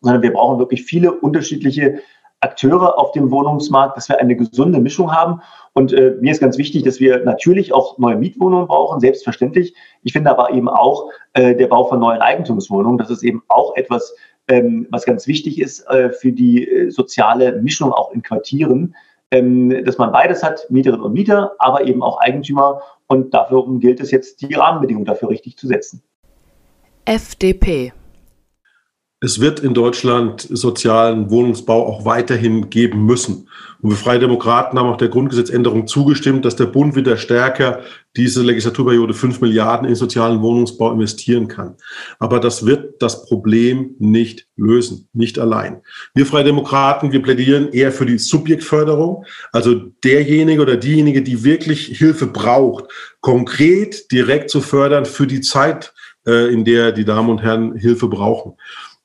sondern 0.00 0.22
wir 0.22 0.32
brauchen 0.32 0.58
wirklich 0.58 0.84
viele 0.84 1.12
unterschiedliche 1.12 2.00
Akteure 2.40 2.98
auf 2.98 3.12
dem 3.12 3.30
Wohnungsmarkt, 3.30 3.96
dass 3.96 4.08
wir 4.08 4.20
eine 4.20 4.36
gesunde 4.36 4.78
Mischung 4.78 5.12
haben. 5.12 5.40
Und 5.72 5.92
äh, 5.92 6.16
mir 6.20 6.32
ist 6.32 6.40
ganz 6.40 6.58
wichtig, 6.58 6.84
dass 6.84 7.00
wir 7.00 7.24
natürlich 7.24 7.72
auch 7.72 7.98
neue 7.98 8.16
Mietwohnungen 8.16 8.66
brauchen, 8.66 9.00
selbstverständlich. 9.00 9.74
Ich 10.02 10.12
finde 10.12 10.30
aber 10.30 10.52
eben 10.52 10.68
auch 10.68 11.10
äh, 11.32 11.54
der 11.54 11.66
Bau 11.66 11.84
von 11.84 12.00
neuen 12.00 12.20
Eigentumswohnungen, 12.20 12.98
das 12.98 13.10
ist 13.10 13.22
eben 13.22 13.42
auch 13.48 13.76
etwas, 13.76 14.14
ähm, 14.48 14.86
was 14.90 15.04
ganz 15.04 15.26
wichtig 15.26 15.60
ist 15.60 15.88
äh, 15.88 16.10
für 16.10 16.32
die 16.32 16.68
äh, 16.68 16.90
soziale 16.90 17.60
Mischung 17.60 17.92
auch 17.92 18.12
in 18.12 18.22
Quartieren, 18.22 18.94
ähm, 19.30 19.84
dass 19.84 19.98
man 19.98 20.12
beides 20.12 20.42
hat, 20.42 20.66
Mieterinnen 20.70 21.04
und 21.04 21.14
Mieter, 21.14 21.52
aber 21.58 21.84
eben 21.84 22.02
auch 22.02 22.20
Eigentümer. 22.20 22.82
Und 23.08 23.34
dafür 23.34 23.64
gilt 23.78 24.00
es 24.00 24.10
jetzt, 24.10 24.42
die 24.42 24.54
Rahmenbedingungen 24.54 25.06
dafür 25.06 25.30
richtig 25.30 25.56
zu 25.56 25.66
setzen. 25.66 26.02
FDP 27.04 27.92
es 29.20 29.40
wird 29.40 29.60
in 29.60 29.72
Deutschland 29.72 30.42
sozialen 30.42 31.30
Wohnungsbau 31.30 31.86
auch 31.86 32.04
weiterhin 32.04 32.68
geben 32.68 33.06
müssen. 33.06 33.48
Und 33.80 33.90
wir 33.90 33.96
Freie 33.96 34.18
Demokraten 34.18 34.78
haben 34.78 34.88
auch 34.88 34.98
der 34.98 35.08
Grundgesetzänderung 35.08 35.86
zugestimmt, 35.86 36.44
dass 36.44 36.56
der 36.56 36.66
Bund 36.66 36.96
wieder 36.96 37.16
stärker 37.16 37.80
diese 38.14 38.42
Legislaturperiode 38.42 39.14
fünf 39.14 39.40
Milliarden 39.40 39.88
in 39.88 39.94
sozialen 39.94 40.42
Wohnungsbau 40.42 40.92
investieren 40.92 41.48
kann. 41.48 41.76
Aber 42.18 42.40
das 42.40 42.66
wird 42.66 43.00
das 43.00 43.24
Problem 43.24 43.94
nicht 43.98 44.48
lösen, 44.56 45.08
nicht 45.14 45.38
allein. 45.38 45.80
Wir 46.14 46.26
Freie 46.26 46.44
Demokraten, 46.44 47.12
wir 47.12 47.22
plädieren 47.22 47.68
eher 47.68 47.92
für 47.92 48.06
die 48.06 48.18
Subjektförderung, 48.18 49.24
also 49.50 49.74
derjenige 50.04 50.60
oder 50.60 50.76
diejenige, 50.76 51.22
die 51.22 51.42
wirklich 51.42 51.86
Hilfe 51.86 52.26
braucht, 52.26 52.84
konkret 53.20 54.10
direkt 54.12 54.50
zu 54.50 54.60
fördern 54.60 55.06
für 55.06 55.26
die 55.26 55.40
Zeit, 55.40 55.94
äh, 56.26 56.52
in 56.52 56.64
der 56.64 56.92
die 56.92 57.04
Damen 57.04 57.30
und 57.30 57.42
Herren 57.42 57.76
Hilfe 57.76 58.08
brauchen. 58.08 58.54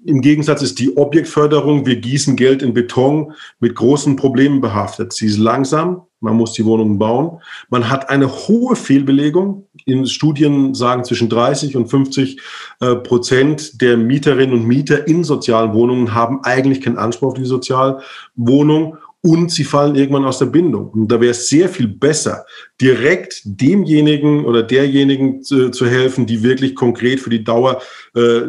Im 0.04 0.22
Gegensatz 0.22 0.62
ist 0.62 0.80
die 0.80 0.98
Objektförderung, 0.98 1.86
wir 1.86 1.98
gießen 1.98 2.36
Geld 2.36 2.64
in 2.64 2.74
Beton, 2.74 3.34
mit 3.60 3.76
großen 3.76 4.16
Problemen 4.16 4.60
behaftet. 4.60 5.14
Sie 5.14 5.28
ist 5.28 5.38
langsam, 5.38 6.02
man 6.22 6.36
muss 6.36 6.54
die 6.54 6.66
Wohnungen 6.66 6.98
bauen. 6.98 7.40
Man 7.70 7.90
hat 7.90 8.10
eine 8.10 8.32
hohe 8.32 8.76
Fehlbelegung. 8.76 9.68
In 9.86 10.06
Studien 10.08 10.74
sagen 10.74 11.04
zwischen 11.04 11.30
30 11.30 11.76
und 11.76 11.88
50 11.88 12.40
äh, 12.80 12.96
Prozent 12.96 13.82
der 13.82 13.98
Mieterinnen 13.98 14.54
und 14.54 14.68
Mieter 14.68 15.08
in 15.08 15.24
sozialen 15.24 15.74
Wohnungen 15.74 16.14
haben 16.14 16.44
eigentlich 16.44 16.82
keinen 16.82 16.98
Anspruch 16.98 17.30
auf 17.30 17.34
die 17.36 17.46
Sozialwohnung 17.46 18.98
und 19.22 19.52
sie 19.52 19.64
fallen 19.64 19.96
irgendwann 19.96 20.26
aus 20.26 20.40
der 20.40 20.48
Bindung. 20.48 20.90
Und 20.90 21.12
da 21.12 21.22
wäre 21.22 21.32
es 21.32 21.48
sehr 21.48 21.70
viel 21.70 21.88
besser, 21.88 22.46
direkt 22.80 23.42
demjenigen 23.46 24.46
oder 24.46 24.64
derjenigen 24.64 25.44
zu, 25.44 25.70
zu 25.70 25.86
helfen, 25.86 26.26
die 26.26 26.42
wirklich 26.42 26.76
konkret 26.76 27.20
für 27.20 27.30
die 27.30 27.44
Dauer 27.44 27.82
äh, 28.16 28.42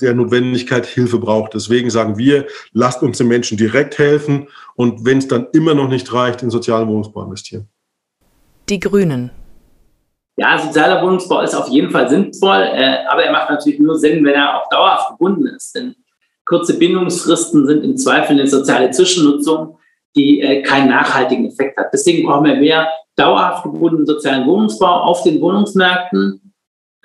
der 0.00 0.14
Notwendigkeit 0.14 0.86
Hilfe 0.86 1.18
braucht. 1.18 1.54
Deswegen 1.54 1.90
sagen 1.90 2.18
wir, 2.18 2.46
lasst 2.72 3.02
uns 3.02 3.18
den 3.18 3.28
Menschen 3.28 3.56
direkt 3.56 3.98
helfen 3.98 4.48
und 4.76 5.04
wenn 5.04 5.18
es 5.18 5.28
dann 5.28 5.48
immer 5.52 5.74
noch 5.74 5.88
nicht 5.88 6.12
reicht, 6.12 6.42
in 6.42 6.50
sozialen 6.50 6.88
Wohnungsbau 6.88 7.24
investieren. 7.24 7.68
Die 8.68 8.80
Grünen. 8.80 9.30
Ja, 10.36 10.56
sozialer 10.56 11.02
Wohnungsbau 11.02 11.40
ist 11.40 11.54
auf 11.54 11.68
jeden 11.68 11.90
Fall 11.90 12.08
sinnvoll, 12.08 12.62
äh, 12.72 12.98
aber 13.08 13.24
er 13.24 13.32
macht 13.32 13.50
natürlich 13.50 13.80
nur 13.80 13.98
Sinn, 13.98 14.24
wenn 14.24 14.34
er 14.34 14.56
auch 14.56 14.68
dauerhaft 14.68 15.10
gebunden 15.10 15.48
ist. 15.48 15.74
Denn 15.74 15.96
kurze 16.44 16.78
Bindungsfristen 16.78 17.66
sind 17.66 17.82
im 17.84 17.96
Zweifel 17.96 18.38
eine 18.38 18.46
soziale 18.46 18.90
Zwischennutzung, 18.90 19.78
die 20.14 20.40
äh, 20.40 20.62
keinen 20.62 20.90
nachhaltigen 20.90 21.46
Effekt 21.46 21.76
hat. 21.76 21.88
Deswegen 21.92 22.26
brauchen 22.26 22.44
wir 22.44 22.56
mehr 22.56 22.88
dauerhaft 23.16 23.64
gebundenen 23.64 24.06
sozialen 24.06 24.46
Wohnungsbau 24.46 25.02
auf 25.02 25.24
den 25.24 25.40
Wohnungsmärkten. 25.40 26.52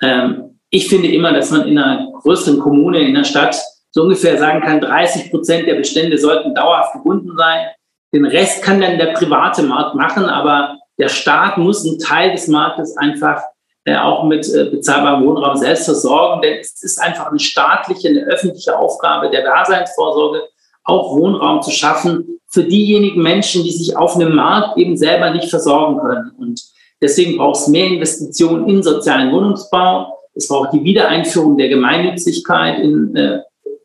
Ähm, 0.00 0.53
ich 0.74 0.88
finde 0.88 1.06
immer, 1.06 1.32
dass 1.32 1.52
man 1.52 1.68
in 1.68 1.78
einer 1.78 2.10
größeren 2.20 2.58
Kommune, 2.58 2.98
in 2.98 3.14
einer 3.14 3.24
Stadt 3.24 3.56
so 3.92 4.02
ungefähr 4.02 4.36
sagen 4.38 4.60
kann, 4.60 4.80
30 4.80 5.30
Prozent 5.30 5.68
der 5.68 5.76
Bestände 5.76 6.18
sollten 6.18 6.52
dauerhaft 6.52 6.94
gebunden 6.94 7.36
sein. 7.36 7.66
Den 8.12 8.24
Rest 8.24 8.60
kann 8.64 8.80
dann 8.80 8.98
der 8.98 9.12
private 9.12 9.62
Markt 9.62 9.94
machen, 9.94 10.24
aber 10.24 10.76
der 10.98 11.08
Staat 11.08 11.58
muss 11.58 11.86
einen 11.86 12.00
Teil 12.00 12.32
des 12.32 12.48
Marktes 12.48 12.96
einfach 12.96 13.40
äh, 13.84 13.96
auch 13.96 14.24
mit 14.24 14.52
äh, 14.52 14.64
bezahlbarem 14.64 15.24
Wohnraum 15.24 15.56
selbst 15.56 15.84
versorgen, 15.84 16.42
denn 16.42 16.58
es 16.58 16.82
ist 16.82 17.00
einfach 17.00 17.28
eine 17.28 17.38
staatliche, 17.38 18.08
eine 18.08 18.22
öffentliche 18.22 18.76
Aufgabe 18.76 19.30
der 19.30 19.44
Daseinsvorsorge, 19.44 20.42
auch 20.82 21.14
Wohnraum 21.14 21.62
zu 21.62 21.70
schaffen 21.70 22.40
für 22.48 22.64
diejenigen 22.64 23.22
Menschen, 23.22 23.62
die 23.62 23.70
sich 23.70 23.96
auf 23.96 24.16
einem 24.16 24.34
Markt 24.34 24.76
eben 24.76 24.96
selber 24.96 25.30
nicht 25.30 25.50
versorgen 25.50 26.00
können. 26.00 26.32
Und 26.36 26.62
deswegen 27.00 27.36
braucht 27.36 27.60
es 27.60 27.68
mehr 27.68 27.86
Investitionen 27.86 28.68
in 28.68 28.82
sozialen 28.82 29.30
Wohnungsbau. 29.30 30.14
Es 30.34 30.48
braucht 30.48 30.72
die 30.72 30.82
Wiedereinführung 30.82 31.56
der 31.56 31.68
Gemeinnützigkeit, 31.68 32.80
in, 32.80 33.14
äh, 33.14 33.40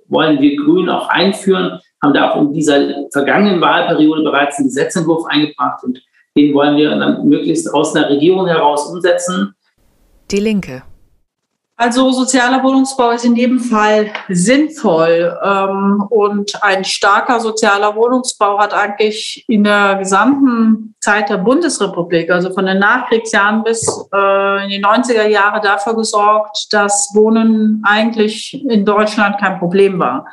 wollen 0.07 0.41
wir 0.41 0.55
Grünen 0.55 0.89
auch 0.89 1.07
einführen, 1.09 1.79
haben 2.01 2.13
da 2.13 2.31
auch 2.31 2.41
in 2.41 2.53
dieser 2.53 3.07
vergangenen 3.11 3.61
Wahlperiode 3.61 4.23
bereits 4.23 4.57
einen 4.57 4.67
Gesetzentwurf 4.67 5.25
eingebracht 5.27 5.83
und 5.83 6.01
den 6.35 6.53
wollen 6.53 6.77
wir 6.77 6.89
dann 6.89 7.27
möglichst 7.27 7.71
aus 7.73 7.95
einer 7.95 8.09
Regierung 8.09 8.47
heraus 8.47 8.87
umsetzen. 8.87 9.53
Die 10.31 10.39
Linke. 10.39 10.83
Also 11.81 12.11
sozialer 12.11 12.61
Wohnungsbau 12.61 13.11
ist 13.11 13.23
in 13.23 13.37
jedem 13.37 13.57
Fall 13.57 14.11
sinnvoll 14.27 15.33
ähm, 15.41 16.03
und 16.09 16.61
ein 16.61 16.83
starker 16.83 17.39
sozialer 17.39 17.95
Wohnungsbau 17.95 18.59
hat 18.59 18.73
eigentlich 18.73 19.45
in 19.47 19.63
der 19.63 19.95
gesamten 19.95 20.93
Zeit 20.99 21.29
der 21.29 21.37
Bundesrepublik, 21.37 22.29
also 22.31 22.53
von 22.53 22.65
den 22.65 22.79
Nachkriegsjahren 22.79 23.63
bis 23.63 23.87
äh, 24.13 24.63
in 24.65 24.69
die 24.71 24.83
90er 24.83 25.27
Jahre 25.27 25.61
dafür 25.61 25.95
gesorgt, 25.95 26.67
dass 26.71 27.11
Wohnen 27.13 27.81
eigentlich 27.87 28.61
in 28.69 28.83
Deutschland 28.83 29.39
kein 29.39 29.57
Problem 29.57 29.99
war. 29.99 30.25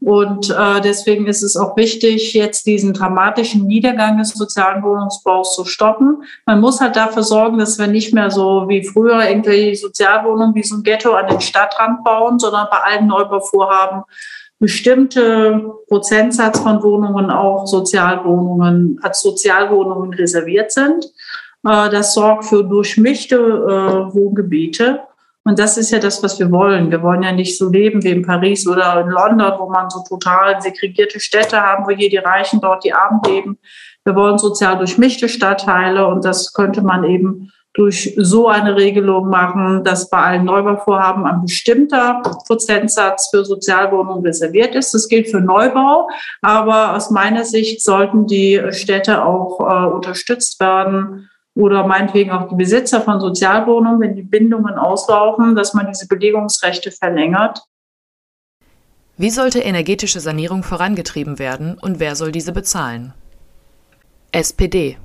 Und 0.00 0.50
äh, 0.50 0.80
deswegen 0.80 1.26
ist 1.26 1.42
es 1.42 1.56
auch 1.56 1.76
wichtig, 1.76 2.32
jetzt 2.32 2.66
diesen 2.66 2.94
dramatischen 2.94 3.66
Niedergang 3.66 4.18
des 4.18 4.30
sozialen 4.30 4.82
Wohnungsbaus 4.82 5.56
zu 5.56 5.64
stoppen. 5.64 6.22
Man 6.46 6.60
muss 6.60 6.80
halt 6.80 6.94
dafür 6.94 7.24
sorgen, 7.24 7.58
dass 7.58 7.78
wir 7.78 7.88
nicht 7.88 8.14
mehr 8.14 8.30
so 8.30 8.68
wie 8.68 8.84
früher 8.84 9.28
irgendwie 9.28 9.74
Sozialwohnungen 9.74 10.54
wie 10.54 10.62
so 10.62 10.76
ein 10.76 10.84
Ghetto 10.84 11.14
an 11.14 11.26
den 11.26 11.40
Stadtrand 11.40 12.04
bauen, 12.04 12.38
sondern 12.38 12.68
bei 12.70 12.78
allen 12.78 13.08
Neubauvorhaben 13.08 14.04
bestimmte 14.60 15.72
Prozentsatz 15.88 16.60
von 16.60 16.82
Wohnungen 16.82 17.30
auch 17.30 17.66
Sozialwohnungen 17.66 18.98
als 19.02 19.20
Sozialwohnungen 19.20 20.14
reserviert 20.14 20.70
sind. 20.70 21.06
Äh, 21.66 21.90
das 21.90 22.14
sorgt 22.14 22.44
für 22.44 22.62
durchmischte 22.62 23.36
äh, 23.36 24.14
Wohngebiete. 24.14 25.00
Und 25.48 25.58
das 25.58 25.78
ist 25.78 25.90
ja 25.90 25.98
das, 25.98 26.22
was 26.22 26.38
wir 26.38 26.50
wollen. 26.50 26.90
Wir 26.90 27.02
wollen 27.02 27.22
ja 27.22 27.32
nicht 27.32 27.56
so 27.56 27.70
leben 27.70 28.04
wie 28.04 28.10
in 28.10 28.20
Paris 28.20 28.68
oder 28.68 29.00
in 29.00 29.08
London, 29.08 29.54
wo 29.58 29.70
man 29.70 29.88
so 29.88 30.04
total 30.06 30.60
segregierte 30.60 31.20
Städte 31.20 31.58
haben, 31.58 31.86
wo 31.86 31.90
hier 31.90 32.10
die 32.10 32.18
Reichen, 32.18 32.60
dort 32.60 32.84
die 32.84 32.92
Armen 32.92 33.22
leben. 33.26 33.58
Wir 34.04 34.14
wollen 34.14 34.36
sozial 34.36 34.76
durchmischte 34.76 35.26
Stadtteile 35.26 36.06
und 36.06 36.22
das 36.22 36.52
könnte 36.52 36.82
man 36.82 37.02
eben 37.04 37.50
durch 37.72 38.14
so 38.18 38.48
eine 38.48 38.76
Regelung 38.76 39.30
machen, 39.30 39.84
dass 39.84 40.10
bei 40.10 40.18
allen 40.18 40.44
Neubauvorhaben 40.44 41.24
ein 41.24 41.40
bestimmter 41.40 42.20
Prozentsatz 42.46 43.30
für 43.30 43.46
Sozialwohnungen 43.46 44.26
reserviert 44.26 44.74
ist. 44.74 44.92
Das 44.92 45.08
gilt 45.08 45.30
für 45.30 45.40
Neubau, 45.40 46.10
aber 46.42 46.94
aus 46.94 47.08
meiner 47.10 47.46
Sicht 47.46 47.82
sollten 47.82 48.26
die 48.26 48.60
Städte 48.72 49.24
auch 49.24 49.60
äh, 49.60 49.86
unterstützt 49.94 50.60
werden, 50.60 51.30
oder 51.58 51.84
meinetwegen 51.84 52.30
auch 52.30 52.48
die 52.48 52.54
Besitzer 52.54 53.00
von 53.00 53.18
Sozialwohnungen, 53.18 54.00
wenn 54.00 54.14
die 54.14 54.22
Bindungen 54.22 54.74
auslaufen, 54.74 55.56
dass 55.56 55.74
man 55.74 55.88
diese 55.88 56.06
Belegungsrechte 56.06 56.92
verlängert. 56.92 57.64
Wie 59.16 59.30
sollte 59.30 59.58
energetische 59.58 60.20
Sanierung 60.20 60.62
vorangetrieben 60.62 61.40
werden 61.40 61.76
und 61.76 61.98
wer 61.98 62.14
soll 62.14 62.30
diese 62.30 62.52
bezahlen? 62.52 63.12
SPD. 64.30 64.98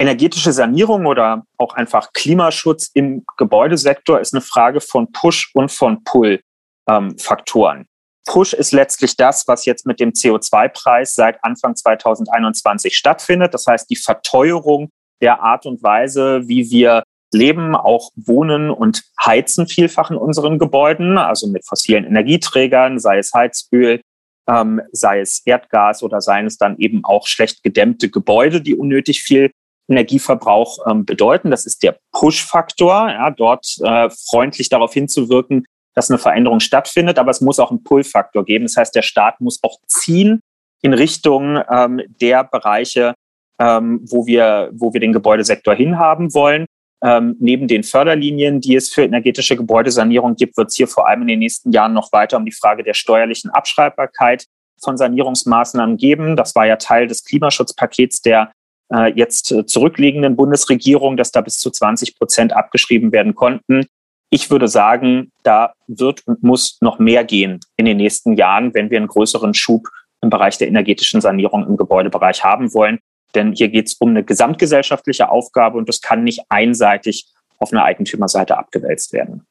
Energetische 0.00 0.50
Sanierung 0.50 1.06
oder 1.06 1.44
auch 1.58 1.74
einfach 1.74 2.12
Klimaschutz 2.12 2.90
im 2.94 3.24
Gebäudesektor 3.36 4.18
ist 4.18 4.34
eine 4.34 4.40
Frage 4.40 4.80
von 4.80 5.12
Push 5.12 5.52
und 5.54 5.70
von 5.70 6.02
Pull-Faktoren. 6.02 7.78
Ähm, 7.78 7.86
Push 8.26 8.52
ist 8.52 8.72
letztlich 8.72 9.16
das, 9.16 9.46
was 9.46 9.64
jetzt 9.64 9.86
mit 9.86 10.00
dem 10.00 10.10
CO2-Preis 10.10 11.14
seit 11.14 11.38
Anfang 11.44 11.76
2021 11.76 12.96
stattfindet. 12.96 13.54
Das 13.54 13.66
heißt, 13.66 13.88
die 13.88 13.96
Verteuerung 13.96 14.90
der 15.20 15.42
Art 15.42 15.66
und 15.66 15.82
Weise, 15.82 16.42
wie 16.46 16.70
wir 16.70 17.02
leben, 17.32 17.74
auch 17.76 18.10
wohnen 18.16 18.70
und 18.70 19.02
heizen 19.22 19.66
vielfach 19.66 20.10
in 20.10 20.16
unseren 20.16 20.58
Gebäuden, 20.58 21.18
also 21.18 21.46
mit 21.46 21.66
fossilen 21.66 22.04
Energieträgern, 22.04 22.98
sei 22.98 23.18
es 23.18 23.32
Heizöl, 23.34 24.00
ähm, 24.48 24.80
sei 24.92 25.20
es 25.20 25.42
Erdgas 25.44 26.02
oder 26.02 26.20
seien 26.20 26.46
es 26.46 26.56
dann 26.56 26.78
eben 26.78 27.04
auch 27.04 27.26
schlecht 27.26 27.62
gedämmte 27.62 28.08
Gebäude, 28.08 28.62
die 28.62 28.74
unnötig 28.74 29.22
viel 29.22 29.50
Energieverbrauch 29.88 30.86
ähm, 30.86 31.04
bedeuten. 31.04 31.50
Das 31.50 31.66
ist 31.66 31.82
der 31.82 31.98
Push-Faktor, 32.12 33.10
ja, 33.10 33.30
dort 33.30 33.66
äh, 33.82 34.08
freundlich 34.10 34.68
darauf 34.68 34.92
hinzuwirken, 34.92 35.64
dass 35.94 36.10
eine 36.10 36.18
Veränderung 36.18 36.60
stattfindet, 36.60 37.18
aber 37.18 37.30
es 37.30 37.40
muss 37.40 37.58
auch 37.58 37.70
einen 37.70 37.82
Pull-Faktor 37.82 38.44
geben. 38.44 38.64
Das 38.64 38.76
heißt, 38.76 38.94
der 38.94 39.02
Staat 39.02 39.40
muss 39.40 39.60
auch 39.62 39.78
ziehen 39.86 40.40
in 40.82 40.94
Richtung 40.94 41.60
ähm, 41.70 42.00
der 42.20 42.44
Bereiche, 42.44 43.14
ähm, 43.58 44.00
wo, 44.08 44.26
wir, 44.26 44.70
wo 44.72 44.92
wir 44.92 45.00
den 45.00 45.12
Gebäudesektor 45.12 45.74
hinhaben 45.74 46.34
wollen. 46.34 46.66
Ähm, 47.02 47.36
neben 47.38 47.68
den 47.68 47.84
Förderlinien, 47.84 48.60
die 48.60 48.74
es 48.74 48.92
für 48.92 49.02
energetische 49.02 49.56
Gebäudesanierung 49.56 50.34
gibt, 50.34 50.56
wird 50.56 50.68
es 50.68 50.76
hier 50.76 50.88
vor 50.88 51.06
allem 51.06 51.22
in 51.22 51.28
den 51.28 51.38
nächsten 51.38 51.70
Jahren 51.70 51.92
noch 51.92 52.12
weiter 52.12 52.36
um 52.36 52.44
die 52.44 52.52
Frage 52.52 52.82
der 52.82 52.94
steuerlichen 52.94 53.50
Abschreibbarkeit 53.50 54.46
von 54.82 54.96
Sanierungsmaßnahmen 54.96 55.96
geben. 55.96 56.36
Das 56.36 56.54
war 56.54 56.66
ja 56.66 56.76
Teil 56.76 57.06
des 57.06 57.24
Klimaschutzpakets 57.24 58.22
der 58.22 58.52
äh, 58.92 59.12
jetzt 59.14 59.54
zurückliegenden 59.66 60.36
Bundesregierung, 60.36 61.16
dass 61.16 61.30
da 61.30 61.40
bis 61.40 61.58
zu 61.58 61.70
20 61.70 62.16
Prozent 62.16 62.52
abgeschrieben 62.52 63.12
werden 63.12 63.34
konnten. 63.34 63.86
Ich 64.30 64.50
würde 64.50 64.68
sagen, 64.68 65.30
da 65.42 65.72
wird 65.86 66.26
und 66.26 66.42
muss 66.42 66.78
noch 66.80 66.98
mehr 66.98 67.24
gehen 67.24 67.60
in 67.76 67.86
den 67.86 67.96
nächsten 67.96 68.34
Jahren, 68.34 68.74
wenn 68.74 68.90
wir 68.90 68.98
einen 68.98 69.06
größeren 69.06 69.54
Schub 69.54 69.88
im 70.20 70.30
Bereich 70.30 70.58
der 70.58 70.68
energetischen 70.68 71.20
Sanierung 71.20 71.66
im 71.66 71.76
Gebäudebereich 71.76 72.44
haben 72.44 72.74
wollen. 72.74 72.98
Denn 73.34 73.52
hier 73.52 73.68
geht 73.68 73.88
es 73.88 73.94
um 73.94 74.10
eine 74.10 74.24
gesamtgesellschaftliche 74.24 75.30
Aufgabe 75.30 75.78
und 75.78 75.88
das 75.88 76.00
kann 76.00 76.24
nicht 76.24 76.42
einseitig 76.48 77.26
auf 77.58 77.72
einer 77.72 77.84
Eigentümerseite 77.84 78.56
abgewälzt 78.56 79.12
werden. 79.12 79.46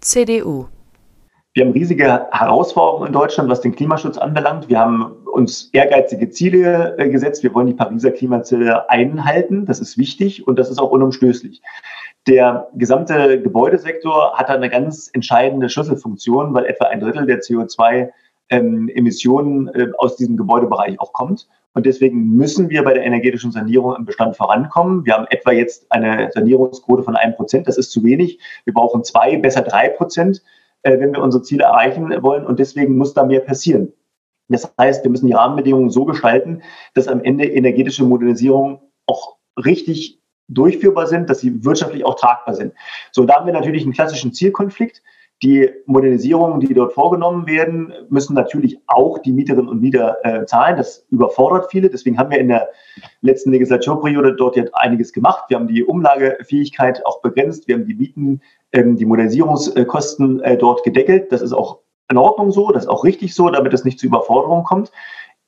CDU. 0.00 0.66
Wir 1.52 1.64
haben 1.64 1.72
riesige 1.72 2.28
Herausforderungen 2.30 3.08
in 3.08 3.12
Deutschland, 3.12 3.50
was 3.50 3.60
den 3.60 3.74
Klimaschutz 3.74 4.16
anbelangt. 4.16 4.68
Wir 4.68 4.78
haben 4.78 5.16
uns 5.32 5.68
ehrgeizige 5.72 6.30
Ziele 6.30 6.96
äh, 6.96 7.08
gesetzt. 7.08 7.42
Wir 7.42 7.52
wollen 7.52 7.66
die 7.66 7.74
Pariser 7.74 8.12
Klimaziele 8.12 8.88
einhalten. 8.88 9.66
Das 9.66 9.80
ist 9.80 9.98
wichtig 9.98 10.46
und 10.46 10.60
das 10.60 10.70
ist 10.70 10.78
auch 10.78 10.92
unumstößlich. 10.92 11.60
Der 12.28 12.68
gesamte 12.74 13.42
Gebäudesektor 13.42 14.34
hat 14.34 14.48
da 14.48 14.54
eine 14.54 14.70
ganz 14.70 15.10
entscheidende 15.12 15.68
Schlüsselfunktion, 15.68 16.54
weil 16.54 16.66
etwa 16.66 16.84
ein 16.84 17.00
Drittel 17.00 17.26
der 17.26 17.40
CO2-Emissionen 17.40 19.70
ähm, 19.74 19.74
äh, 19.74 19.88
aus 19.98 20.14
diesem 20.16 20.36
Gebäudebereich 20.36 21.00
auch 21.00 21.12
kommt. 21.12 21.48
Und 21.74 21.86
deswegen 21.86 22.30
müssen 22.36 22.68
wir 22.68 22.82
bei 22.82 22.94
der 22.94 23.04
energetischen 23.04 23.52
Sanierung 23.52 23.94
im 23.96 24.04
Bestand 24.04 24.36
vorankommen. 24.36 25.06
Wir 25.06 25.14
haben 25.14 25.26
etwa 25.30 25.52
jetzt 25.52 25.90
eine 25.90 26.30
Sanierungsquote 26.32 27.02
von 27.02 27.16
einem 27.16 27.34
Prozent. 27.34 27.68
Das 27.68 27.78
ist 27.78 27.90
zu 27.90 28.02
wenig. 28.02 28.40
Wir 28.64 28.74
brauchen 28.74 29.04
zwei, 29.04 29.36
besser 29.36 29.62
drei 29.62 29.88
Prozent. 29.88 30.42
Äh, 30.82 30.98
wenn 30.98 31.12
wir 31.12 31.22
unsere 31.22 31.42
Ziele 31.42 31.64
erreichen 31.64 32.10
wollen. 32.22 32.46
Und 32.46 32.58
deswegen 32.58 32.96
muss 32.96 33.14
da 33.14 33.24
mehr 33.24 33.40
passieren. 33.40 33.92
Das 34.48 34.72
heißt, 34.78 35.04
wir 35.04 35.10
müssen 35.10 35.26
die 35.26 35.32
Rahmenbedingungen 35.32 35.90
so 35.90 36.04
gestalten, 36.04 36.62
dass 36.94 37.06
am 37.06 37.22
Ende 37.22 37.44
energetische 37.44 38.04
Modernisierung 38.04 38.80
auch 39.06 39.36
richtig 39.64 40.20
durchführbar 40.48 41.06
sind, 41.06 41.30
dass 41.30 41.40
sie 41.40 41.64
wirtschaftlich 41.64 42.04
auch 42.04 42.16
tragbar 42.16 42.54
sind. 42.54 42.72
So, 43.12 43.24
da 43.24 43.36
haben 43.36 43.46
wir 43.46 43.52
natürlich 43.52 43.84
einen 43.84 43.92
klassischen 43.92 44.32
Zielkonflikt. 44.32 45.02
Die 45.42 45.70
Modernisierungen, 45.86 46.60
die 46.60 46.74
dort 46.74 46.92
vorgenommen 46.92 47.46
werden, 47.46 47.94
müssen 48.10 48.34
natürlich 48.34 48.78
auch 48.86 49.18
die 49.18 49.32
Mieterinnen 49.32 49.68
und 49.68 49.80
Mieter 49.80 50.18
äh, 50.22 50.44
zahlen. 50.44 50.76
Das 50.76 51.06
überfordert 51.08 51.70
viele. 51.70 51.88
Deswegen 51.88 52.18
haben 52.18 52.30
wir 52.30 52.38
in 52.38 52.48
der 52.48 52.68
letzten 53.22 53.50
Legislaturperiode 53.50 54.36
dort 54.36 54.56
jetzt 54.56 54.74
einiges 54.74 55.14
gemacht. 55.14 55.44
Wir 55.48 55.56
haben 55.56 55.66
die 55.66 55.82
Umlagefähigkeit 55.82 57.04
auch 57.06 57.22
begrenzt. 57.22 57.68
Wir 57.68 57.76
haben 57.76 57.86
die 57.86 57.94
Mieten 57.94 58.42
ähm, 58.72 58.96
die 58.96 59.06
Modernisierungskosten 59.06 60.42
äh, 60.42 60.58
dort 60.58 60.84
gedeckelt. 60.84 61.32
Das 61.32 61.40
ist 61.40 61.52
auch 61.52 61.78
in 62.10 62.18
Ordnung 62.18 62.50
so, 62.50 62.70
das 62.72 62.84
ist 62.84 62.88
auch 62.88 63.04
richtig 63.04 63.34
so, 63.34 63.48
damit 63.50 63.72
es 63.72 63.84
nicht 63.84 63.98
zu 63.98 64.06
Überforderungen 64.06 64.64
kommt. 64.64 64.90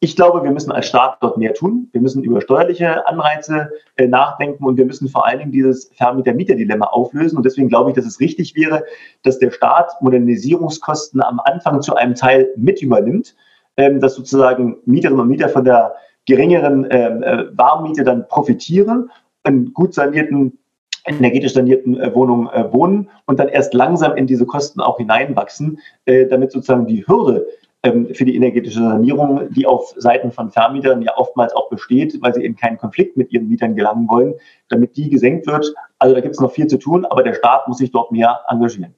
Ich 0.04 0.16
glaube, 0.16 0.42
wir 0.42 0.50
müssen 0.50 0.73
als 0.73 0.88
Staat 0.88 1.18
dort 1.21 1.38
mehr 1.38 1.54
tun. 1.54 1.88
Wir 1.92 2.00
müssen 2.00 2.25
über 2.25 2.40
steuerliche 2.40 3.06
Anreize 3.06 3.71
äh, 3.97 4.09
nachdenken 4.09 4.64
und 4.64 4.76
wir 4.76 4.85
müssen 4.85 5.09
vor 5.09 5.25
allen 5.25 5.38
Dingen 5.38 5.52
dieses 5.52 5.92
Vermieter-Mieter-Dilemma 5.94 6.87
auflösen. 6.87 7.37
Und 7.37 7.47
deswegen 7.47 7.68
glaube 7.68 7.90
ich, 7.90 7.94
dass 7.94 8.04
es 8.04 8.18
richtig 8.18 8.56
wäre, 8.56 8.82
dass 9.23 9.38
der 9.38 9.52
Staat 9.52 9.92
Modernisierungskosten 10.00 11.23
am 11.23 11.38
Anfang 11.44 11.82
zu 11.82 11.94
einem 11.94 12.16
Teil 12.16 12.49
mit 12.56 12.82
übernimmt, 12.82 13.37
ähm, 13.76 14.00
dass 14.00 14.16
sozusagen 14.16 14.78
Mieterinnen 14.87 15.21
und 15.21 15.28
Mieter 15.28 15.49
von 15.49 15.64
der 15.64 15.94
geringeren 16.26 16.85
ähm, 16.90 17.23
äh, 17.23 17.56
Warmmiete 17.56 18.02
dann 18.02 18.26
profitieren, 18.26 19.09
einen 19.44 19.73
gut 19.73 19.94
sanierten 19.94 20.59
energetisch 21.04 21.54
sanierten 21.54 22.00
äh, 22.00 22.12
Wohnungen 22.12 22.49
äh, 22.49 22.73
wohnen 22.73 23.09
und 23.26 23.38
dann 23.38 23.49
erst 23.49 23.73
langsam 23.73 24.16
in 24.16 24.26
diese 24.26 24.47
Kosten 24.47 24.80
auch 24.80 24.99
hineinwachsen, 24.99 25.78
äh, 26.06 26.26
damit 26.26 26.50
sozusagen 26.50 26.87
die 26.87 27.06
Hürde 27.06 27.47
für 27.85 28.25
die 28.25 28.37
energetische 28.37 28.79
Sanierung, 28.79 29.49
die 29.51 29.67
auf 29.67 29.93
Seiten 29.97 30.31
von 30.31 30.53
Vermietern 30.53 31.03
ja 31.03 31.17
oftmals 31.17 31.53
auch 31.53 31.69
besteht, 31.69 32.17
weil 32.23 32.33
sie 32.33 32.45
in 32.45 32.55
keinen 32.55 32.79
Konflikt 32.79 33.17
mit 33.17 33.33
ihren 33.33 33.49
Mietern 33.49 33.75
gelangen 33.75 34.09
wollen, 34.09 34.35
damit 34.69 34.97
die 34.97 35.11
gesenkt 35.11 35.49
wird. 35.49 35.75
Also 35.99 36.15
da 36.15 36.21
gibt 36.21 36.37
es 36.37 36.41
noch 36.41 36.53
viel 36.53 36.69
zu 36.69 36.79
tun, 36.79 37.05
aber 37.05 37.25
der 37.25 37.35
Staat 37.35 37.67
muss 37.67 37.79
sich 37.79 37.91
dort 37.91 38.12
mehr 38.12 38.41
engagieren. 38.49 38.95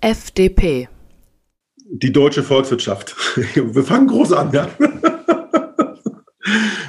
FDP. 0.00 0.88
Die 1.92 2.12
deutsche 2.12 2.44
Volkswirtschaft. 2.44 3.16
Wir 3.54 3.82
fangen 3.82 4.06
groß 4.06 4.32
an, 4.32 4.52
ja. 4.52 4.68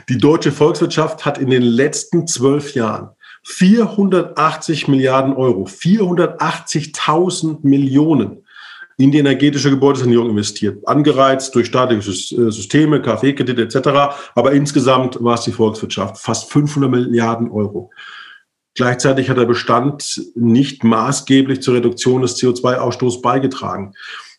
Die 0.09 0.17
deutsche 0.17 0.51
Volkswirtschaft 0.51 1.25
hat 1.25 1.37
in 1.39 1.49
den 1.49 1.63
letzten 1.63 2.27
zwölf 2.27 2.75
Jahren 2.75 3.09
480 3.43 4.87
Milliarden 4.87 5.33
Euro, 5.33 5.63
480.000 5.63 7.59
Millionen 7.63 8.45
in 8.97 9.11
die 9.11 9.19
energetische 9.19 9.69
Gebäudesanierung 9.69 10.29
investiert, 10.29 10.87
angereizt 10.87 11.55
durch 11.55 11.67
staatliche 11.67 12.11
äh, 12.11 12.51
Systeme, 12.51 13.01
KfW-Kredite 13.01 13.63
etc. 13.63 14.15
Aber 14.35 14.51
insgesamt 14.51 15.21
war 15.23 15.35
es 15.35 15.41
die 15.41 15.51
Volkswirtschaft, 15.51 16.17
fast 16.17 16.51
500 16.51 16.89
Milliarden 16.89 17.49
Euro. 17.51 17.91
Gleichzeitig 18.75 19.29
hat 19.29 19.37
der 19.37 19.45
Bestand 19.45 20.21
nicht 20.35 20.83
maßgeblich 20.83 21.61
zur 21.61 21.75
Reduktion 21.75 22.21
des 22.21 22.37
CO2-Ausstoßes 22.37 23.21
beigetragen. 23.21 23.93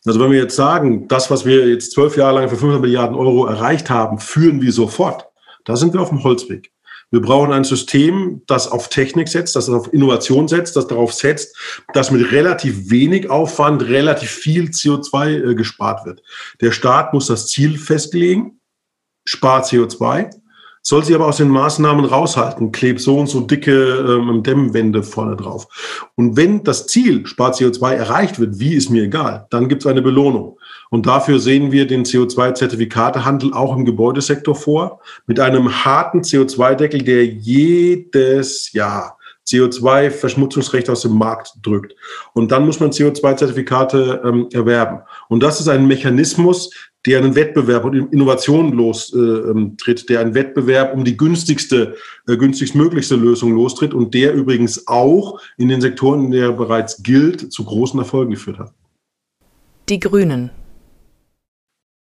Also 0.05 0.21
wenn 0.21 0.31
wir 0.31 0.39
jetzt 0.39 0.57
sagen, 0.57 1.07
das, 1.07 1.31
was 1.31 1.45
wir 1.45 1.69
jetzt 1.69 1.93
zwölf 1.93 2.17
Jahre 2.17 2.37
lang 2.37 2.49
für 2.49 2.57
500 2.57 2.81
Milliarden 2.81 3.17
Euro 3.17 3.47
erreicht 3.47 3.91
haben, 3.91 4.19
führen 4.19 4.61
wir 4.63 4.73
sofort, 4.73 5.27
da 5.65 5.77
sind 5.77 5.93
wir 5.93 6.01
auf 6.01 6.09
dem 6.09 6.25
Holzweg. 6.25 6.73
Wir 7.13 7.21
brauchen 7.21 7.53
ein 7.53 7.63
System, 7.63 8.41
das 8.47 8.67
auf 8.67 8.89
Technik 8.89 9.29
setzt, 9.29 9.55
das 9.55 9.69
auf 9.69 9.93
Innovation 9.93 10.49
setzt, 10.49 10.77
das 10.77 10.87
darauf 10.87 11.13
setzt, 11.13 11.55
dass 11.93 12.11
mit 12.11 12.33
relativ 12.33 12.91
wenig 12.91 13.29
Aufwand 13.29 13.83
relativ 13.83 14.31
viel 14.31 14.71
CO2 14.71 15.51
äh, 15.51 15.55
gespart 15.55 16.07
wird. 16.07 16.23
Der 16.63 16.73
Staat 16.73 17.13
muss 17.13 17.27
das 17.27 17.49
Ziel 17.49 17.77
festlegen, 17.77 18.61
spart 19.27 19.67
CO2, 19.67 20.31
soll 20.81 21.05
sie 21.05 21.15
aber 21.15 21.27
aus 21.27 21.37
den 21.37 21.49
Maßnahmen 21.49 22.07
raushalten, 22.07 22.73
klebt 22.73 23.01
so 23.01 23.19
und 23.19 23.29
so 23.29 23.43
dicke 23.43 23.73
ähm, 23.73 24.43
Dämmwände 24.43 25.03
vorne 25.03 25.37
drauf. 25.37 25.69
Und 26.17 26.39
wenn 26.39 26.65
das 26.65 26.87
Ziel, 26.87 27.27
spart 27.27 27.57
CO2, 27.57 27.93
erreicht 27.93 28.41
wird, 28.41 28.59
wie 28.59 28.75
ist 28.75 28.89
mir 28.89 29.05
egal, 29.05 29.47
dann 29.51 29.69
gibt 29.69 29.83
es 29.83 29.87
eine 29.87 30.03
Belohnung. 30.03 30.59
Und 30.93 31.07
dafür 31.07 31.41
sehen 31.41 31.73
wir 31.73 31.87
den 31.87 32.05
CO2-Zertifikatehandel 32.05 33.55
auch 33.55 33.75
im 33.75 33.87
Gebäudesektor 33.87 34.55
vor, 34.55 35.01
mit 35.27 35.41
einem 35.41 35.87
harten 35.87 36.21
CO2-Deckel, 36.21 37.03
der 37.03 37.25
jedes 37.25 38.75
Jahr 38.75 39.17
CO2-Verschmutzungsrecht 39.49 40.91
aus 40.91 41.01
dem 41.01 41.17
Markt 41.17 41.55
drückt. 41.63 41.95
Und 42.35 42.53
dann 42.53 42.67
muss 42.67 42.79
man 42.79 42.91
CO2-Zertifikate 42.91 44.21
ähm, 44.23 44.49
erwerben. 44.53 45.01
Und 45.31 45.43
das 45.43 45.61
ist 45.61 45.69
ein 45.69 45.87
Mechanismus, 45.87 46.71
der 47.07 47.21
einen 47.21 47.37
Wettbewerb 47.37 47.87
und 47.87 48.13
Innovation 48.13 48.73
lostritt, 48.73 50.03
äh, 50.03 50.07
der 50.11 50.21
einen 50.21 50.35
Wettbewerb 50.35 50.95
um 50.95 51.07
die 51.07 51.17
günstigste, 51.17 51.97
äh, 52.29 52.37
günstigstmöglichste 52.37 53.17
Lösung 53.17 53.55
lostritt 53.55 53.95
und 53.95 54.13
der 54.13 54.35
übrigens 54.35 54.87
auch 54.89 55.41
in 55.57 55.71
den 55.71 55.81
Sektoren, 55.81 56.27
in 56.27 56.31
der 56.33 56.49
er 56.49 56.53
bereits 56.53 57.03
gilt, 57.03 57.51
zu 57.51 57.65
großen 57.65 57.99
Erfolgen 57.99 58.33
geführt 58.33 58.59
hat. 58.59 58.75
Die 59.89 59.99
Grünen. 59.99 60.51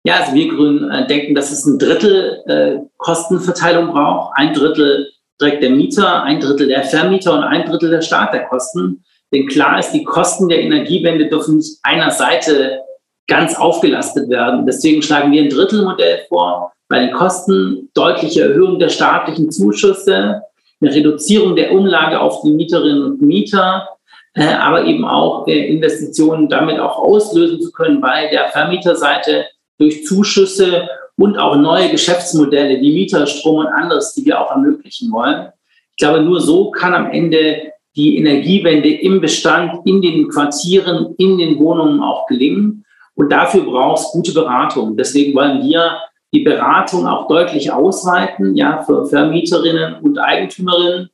Ja, 0.06 0.20
also 0.20 0.34
wir 0.34 0.48
Grünen 0.48 0.88
äh, 0.88 1.04
denken, 1.08 1.34
dass 1.34 1.50
es 1.50 1.66
ein 1.66 1.80
Drittel 1.80 2.40
äh, 2.46 2.78
Kostenverteilung 2.96 3.88
braucht. 3.88 4.34
Ein 4.36 4.54
Drittel 4.54 5.10
trägt 5.36 5.64
der 5.64 5.70
Mieter, 5.70 6.22
ein 6.22 6.38
Drittel 6.38 6.68
der 6.68 6.84
Vermieter 6.84 7.32
und 7.32 7.42
ein 7.42 7.64
Drittel 7.64 7.90
der 7.90 8.02
Staat 8.02 8.32
der 8.32 8.44
Kosten. 8.44 9.04
Denn 9.34 9.48
klar 9.48 9.80
ist, 9.80 9.90
die 9.90 10.04
Kosten 10.04 10.48
der 10.48 10.60
Energiewende 10.60 11.26
dürfen 11.26 11.56
nicht 11.56 11.80
einer 11.82 12.12
Seite 12.12 12.82
ganz 13.26 13.56
aufgelastet 13.56 14.30
werden. 14.30 14.64
Deswegen 14.64 15.02
schlagen 15.02 15.32
wir 15.32 15.42
ein 15.42 15.50
Drittelmodell 15.50 16.20
vor, 16.28 16.72
bei 16.88 17.00
den 17.00 17.10
Kosten 17.10 17.90
deutliche 17.94 18.42
Erhöhung 18.42 18.78
der 18.78 18.90
staatlichen 18.90 19.50
Zuschüsse, 19.50 20.40
eine 20.80 20.94
Reduzierung 20.94 21.56
der 21.56 21.72
Umlage 21.72 22.20
auf 22.20 22.42
die 22.42 22.52
Mieterinnen 22.52 23.02
und 23.02 23.22
Mieter, 23.22 23.88
äh, 24.34 24.44
aber 24.44 24.84
eben 24.84 25.04
auch 25.04 25.48
äh, 25.48 25.66
Investitionen 25.66 26.48
damit 26.48 26.78
auch 26.78 26.96
auslösen 26.96 27.60
zu 27.60 27.72
können 27.72 28.00
bei 28.00 28.28
der 28.28 28.50
Vermieterseite 28.50 29.46
durch 29.78 30.04
Zuschüsse 30.04 30.88
und 31.16 31.38
auch 31.38 31.56
neue 31.56 31.90
Geschäftsmodelle 31.90 32.80
wie 32.80 32.92
Mieterstrom 32.92 33.58
und 33.58 33.66
anderes, 33.68 34.14
die 34.14 34.24
wir 34.24 34.40
auch 34.40 34.50
ermöglichen 34.50 35.10
wollen. 35.12 35.48
Ich 35.90 35.96
glaube, 35.96 36.22
nur 36.22 36.40
so 36.40 36.70
kann 36.70 36.94
am 36.94 37.10
Ende 37.10 37.72
die 37.96 38.18
Energiewende 38.18 38.90
im 38.90 39.20
Bestand, 39.20 39.86
in 39.86 40.02
den 40.02 40.28
Quartieren, 40.28 41.14
in 41.16 41.38
den 41.38 41.58
Wohnungen 41.58 42.02
auch 42.02 42.26
gelingen. 42.26 42.84
Und 43.14 43.32
dafür 43.32 43.62
braucht 43.62 44.00
es 44.00 44.12
gute 44.12 44.34
Beratung. 44.34 44.96
Deswegen 44.96 45.34
wollen 45.34 45.62
wir 45.62 45.98
die 46.34 46.40
Beratung 46.40 47.06
auch 47.06 47.28
deutlich 47.28 47.72
ausweiten, 47.72 48.54
ja, 48.54 48.82
für 48.82 49.06
Vermieterinnen 49.06 49.94
und 50.02 50.18
Eigentümerinnen 50.18 51.08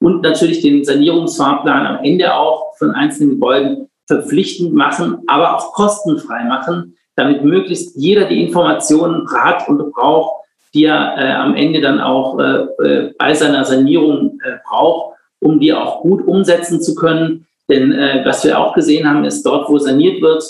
und 0.00 0.22
natürlich 0.22 0.60
den 0.60 0.84
Sanierungsfahrplan 0.84 1.86
am 1.86 2.04
Ende 2.04 2.34
auch 2.34 2.76
von 2.76 2.92
einzelnen 2.92 3.30
Gebäuden 3.30 3.88
verpflichtend 4.06 4.72
machen, 4.72 5.18
aber 5.26 5.56
auch 5.56 5.72
kostenfrei 5.72 6.44
machen, 6.44 6.96
damit 7.18 7.44
möglichst 7.44 7.96
jeder 7.96 8.26
die 8.26 8.42
Informationen 8.42 9.28
hat 9.32 9.68
und 9.68 9.92
braucht, 9.92 10.44
die 10.72 10.84
er 10.84 11.16
äh, 11.18 11.32
am 11.32 11.56
Ende 11.56 11.80
dann 11.80 12.00
auch 12.00 12.38
äh, 12.38 12.66
äh, 12.84 13.14
bei 13.18 13.34
seiner 13.34 13.64
Sanierung 13.64 14.38
äh, 14.44 14.58
braucht, 14.68 15.16
um 15.40 15.58
die 15.58 15.72
auch 15.72 16.02
gut 16.02 16.26
umsetzen 16.26 16.80
zu 16.80 16.94
können. 16.94 17.46
Denn 17.68 17.92
äh, 17.92 18.22
was 18.24 18.44
wir 18.44 18.58
auch 18.58 18.74
gesehen 18.74 19.08
haben, 19.08 19.24
ist 19.24 19.44
dort, 19.44 19.68
wo 19.68 19.78
saniert 19.78 20.22
wird, 20.22 20.44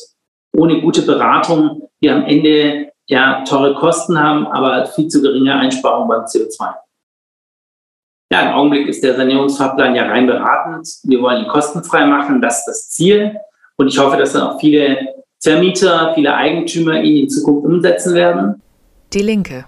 ohne 0.56 0.80
gute 0.80 1.02
Beratung, 1.02 1.88
wir 2.00 2.14
am 2.14 2.24
Ende 2.24 2.90
ja 3.06 3.44
teure 3.48 3.74
Kosten 3.74 4.18
haben, 4.18 4.46
aber 4.46 4.86
viel 4.86 5.08
zu 5.08 5.22
geringe 5.22 5.54
Einsparungen 5.54 6.08
beim 6.08 6.24
CO2. 6.24 6.74
Ja, 8.30 8.42
im 8.42 8.54
Augenblick 8.54 8.88
ist 8.88 9.02
der 9.02 9.16
Sanierungsfahrplan 9.16 9.94
ja 9.94 10.06
rein 10.06 10.26
beratend. 10.26 10.86
Wir 11.04 11.22
wollen 11.22 11.44
ihn 11.44 11.48
kostenfrei 11.48 12.04
machen, 12.04 12.42
das 12.42 12.58
ist 12.58 12.66
das 12.66 12.90
Ziel. 12.90 13.36
Und 13.76 13.88
ich 13.88 13.98
hoffe, 13.98 14.18
dass 14.18 14.34
dann 14.34 14.42
auch 14.42 14.60
viele 14.60 14.98
Vermieter, 15.40 16.12
viele 16.14 16.34
Eigentümer 16.34 17.00
ihn 17.02 17.24
in 17.24 17.28
Zukunft 17.28 17.66
umsetzen 17.66 18.14
werden. 18.14 18.62
Die 19.12 19.22
Linke. 19.22 19.64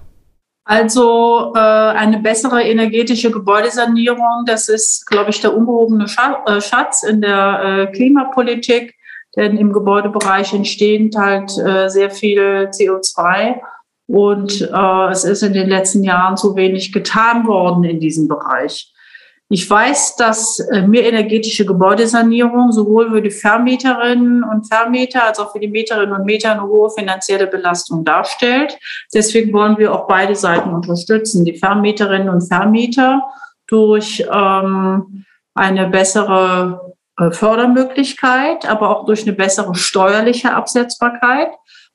Also 0.65 1.53
äh, 1.57 1.59
eine 1.59 2.21
bessere 2.21 2.63
energetische 2.63 3.31
Gebäudesanierung, 3.31 4.45
das 4.47 4.69
ist, 4.69 5.07
glaube 5.07 5.31
ich, 5.31 5.41
der 5.41 5.57
ungehobene 5.57 6.05
äh, 6.05 6.61
Schatz 6.61 7.03
in 7.03 7.21
der 7.21 7.89
äh, 7.91 7.93
Klimapolitik. 7.93 8.95
denn 9.37 9.57
im 9.57 9.73
Gebäudebereich 9.73 10.53
entstehen 10.53 11.11
halt 11.17 11.57
äh, 11.59 11.89
sehr 11.89 12.11
viel 12.11 12.69
CO2 12.73 13.61
und 14.07 14.61
äh, 14.61 15.11
es 15.11 15.25
ist 15.25 15.43
in 15.43 15.53
den 15.53 15.69
letzten 15.69 16.03
Jahren 16.03 16.37
zu 16.37 16.57
wenig 16.57 16.93
getan 16.93 17.47
worden 17.47 17.85
in 17.85 18.01
diesem 18.01 18.27
Bereich. 18.27 18.93
Ich 19.53 19.69
weiß, 19.69 20.15
dass 20.15 20.61
äh, 20.61 20.83
mehr 20.83 21.05
energetische 21.09 21.67
Gebäudesanierung 21.67 22.71
sowohl 22.71 23.11
für 23.11 23.21
die 23.21 23.33
Vermieterinnen 23.33 24.45
und 24.45 24.73
Vermieter 24.73 25.27
als 25.27 25.41
auch 25.41 25.51
für 25.51 25.59
die 25.59 25.67
Mieterinnen 25.67 26.15
und 26.15 26.25
Mieter 26.25 26.53
eine 26.53 26.63
hohe 26.63 26.89
finanzielle 26.89 27.49
Belastung 27.49 28.05
darstellt. 28.05 28.79
Deswegen 29.13 29.53
wollen 29.53 29.77
wir 29.77 29.93
auch 29.93 30.07
beide 30.07 30.37
Seiten 30.37 30.73
unterstützen, 30.73 31.45
die 31.45 31.59
Vermieterinnen 31.59 32.29
und 32.29 32.43
Vermieter 32.43 33.25
durch 33.67 34.25
ähm, 34.33 35.25
eine 35.55 35.89
bessere 35.89 36.95
äh, 37.19 37.33
Fördermöglichkeit, 37.33 38.71
aber 38.71 38.97
auch 38.97 39.05
durch 39.05 39.23
eine 39.23 39.33
bessere 39.33 39.75
steuerliche 39.75 40.55
Absetzbarkeit. 40.55 41.49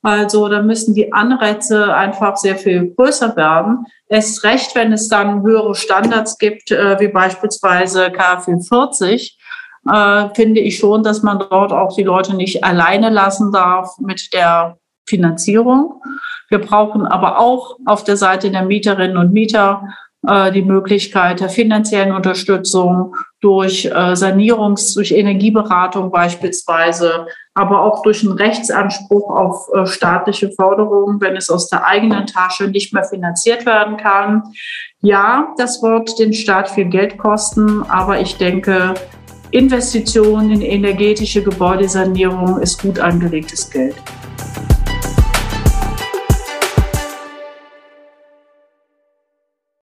Also 0.05 0.47
da 0.49 0.61
müssen 0.61 0.93
die 0.93 1.11
Anreize 1.11 1.91
einfach 1.95 2.37
sehr 2.37 2.57
viel 2.57 2.93
größer 2.95 3.35
werden. 3.35 3.87
Erst 4.07 4.43
recht, 4.43 4.75
wenn 4.75 4.93
es 4.93 5.07
dann 5.07 5.41
höhere 5.41 5.73
Standards 5.73 6.37
gibt, 6.37 6.69
äh, 6.69 6.99
wie 6.99 7.07
beispielsweise 7.07 8.11
KfW 8.11 8.59
40, 8.59 9.35
äh, 9.91 10.29
finde 10.35 10.61
ich 10.61 10.77
schon, 10.77 11.01
dass 11.01 11.23
man 11.23 11.39
dort 11.39 11.73
auch 11.73 11.95
die 11.95 12.03
Leute 12.03 12.35
nicht 12.35 12.63
alleine 12.63 13.09
lassen 13.09 13.51
darf 13.51 13.97
mit 13.97 14.31
der 14.31 14.77
Finanzierung. 15.07 16.03
Wir 16.49 16.59
brauchen 16.59 17.07
aber 17.07 17.39
auch 17.39 17.77
auf 17.87 18.03
der 18.03 18.17
Seite 18.17 18.51
der 18.51 18.61
Mieterinnen 18.61 19.17
und 19.17 19.33
Mieter 19.33 19.89
äh, 20.27 20.51
die 20.51 20.61
Möglichkeit 20.61 21.39
der 21.39 21.49
finanziellen 21.49 22.13
Unterstützung 22.13 23.15
durch 23.41 23.85
äh, 23.85 24.15
Sanierungs-, 24.15 24.93
durch 24.95 25.11
Energieberatung 25.11 26.11
beispielsweise, 26.11 27.27
aber 27.53 27.81
auch 27.81 28.01
durch 28.01 28.23
einen 28.23 28.33
Rechtsanspruch 28.33 29.29
auf 29.29 29.69
äh, 29.73 29.85
staatliche 29.85 30.51
Förderung, 30.51 31.21
wenn 31.21 31.35
es 31.35 31.49
aus 31.49 31.69
der 31.69 31.85
eigenen 31.85 32.27
Tasche 32.27 32.67
nicht 32.67 32.93
mehr 32.93 33.03
finanziert 33.03 33.65
werden 33.65 33.97
kann. 33.97 34.43
Ja, 35.01 35.53
das 35.57 35.81
wird 35.83 36.17
den 36.19 36.33
Staat 36.33 36.69
viel 36.69 36.85
Geld 36.85 37.17
kosten, 37.17 37.83
aber 37.83 38.19
ich 38.19 38.37
denke, 38.37 38.95
Investitionen 39.51 40.51
in 40.51 40.61
energetische 40.61 41.43
Gebäudesanierung 41.43 42.59
ist 42.59 42.81
gut 42.81 42.99
angelegtes 42.99 43.69
Geld. 43.69 43.95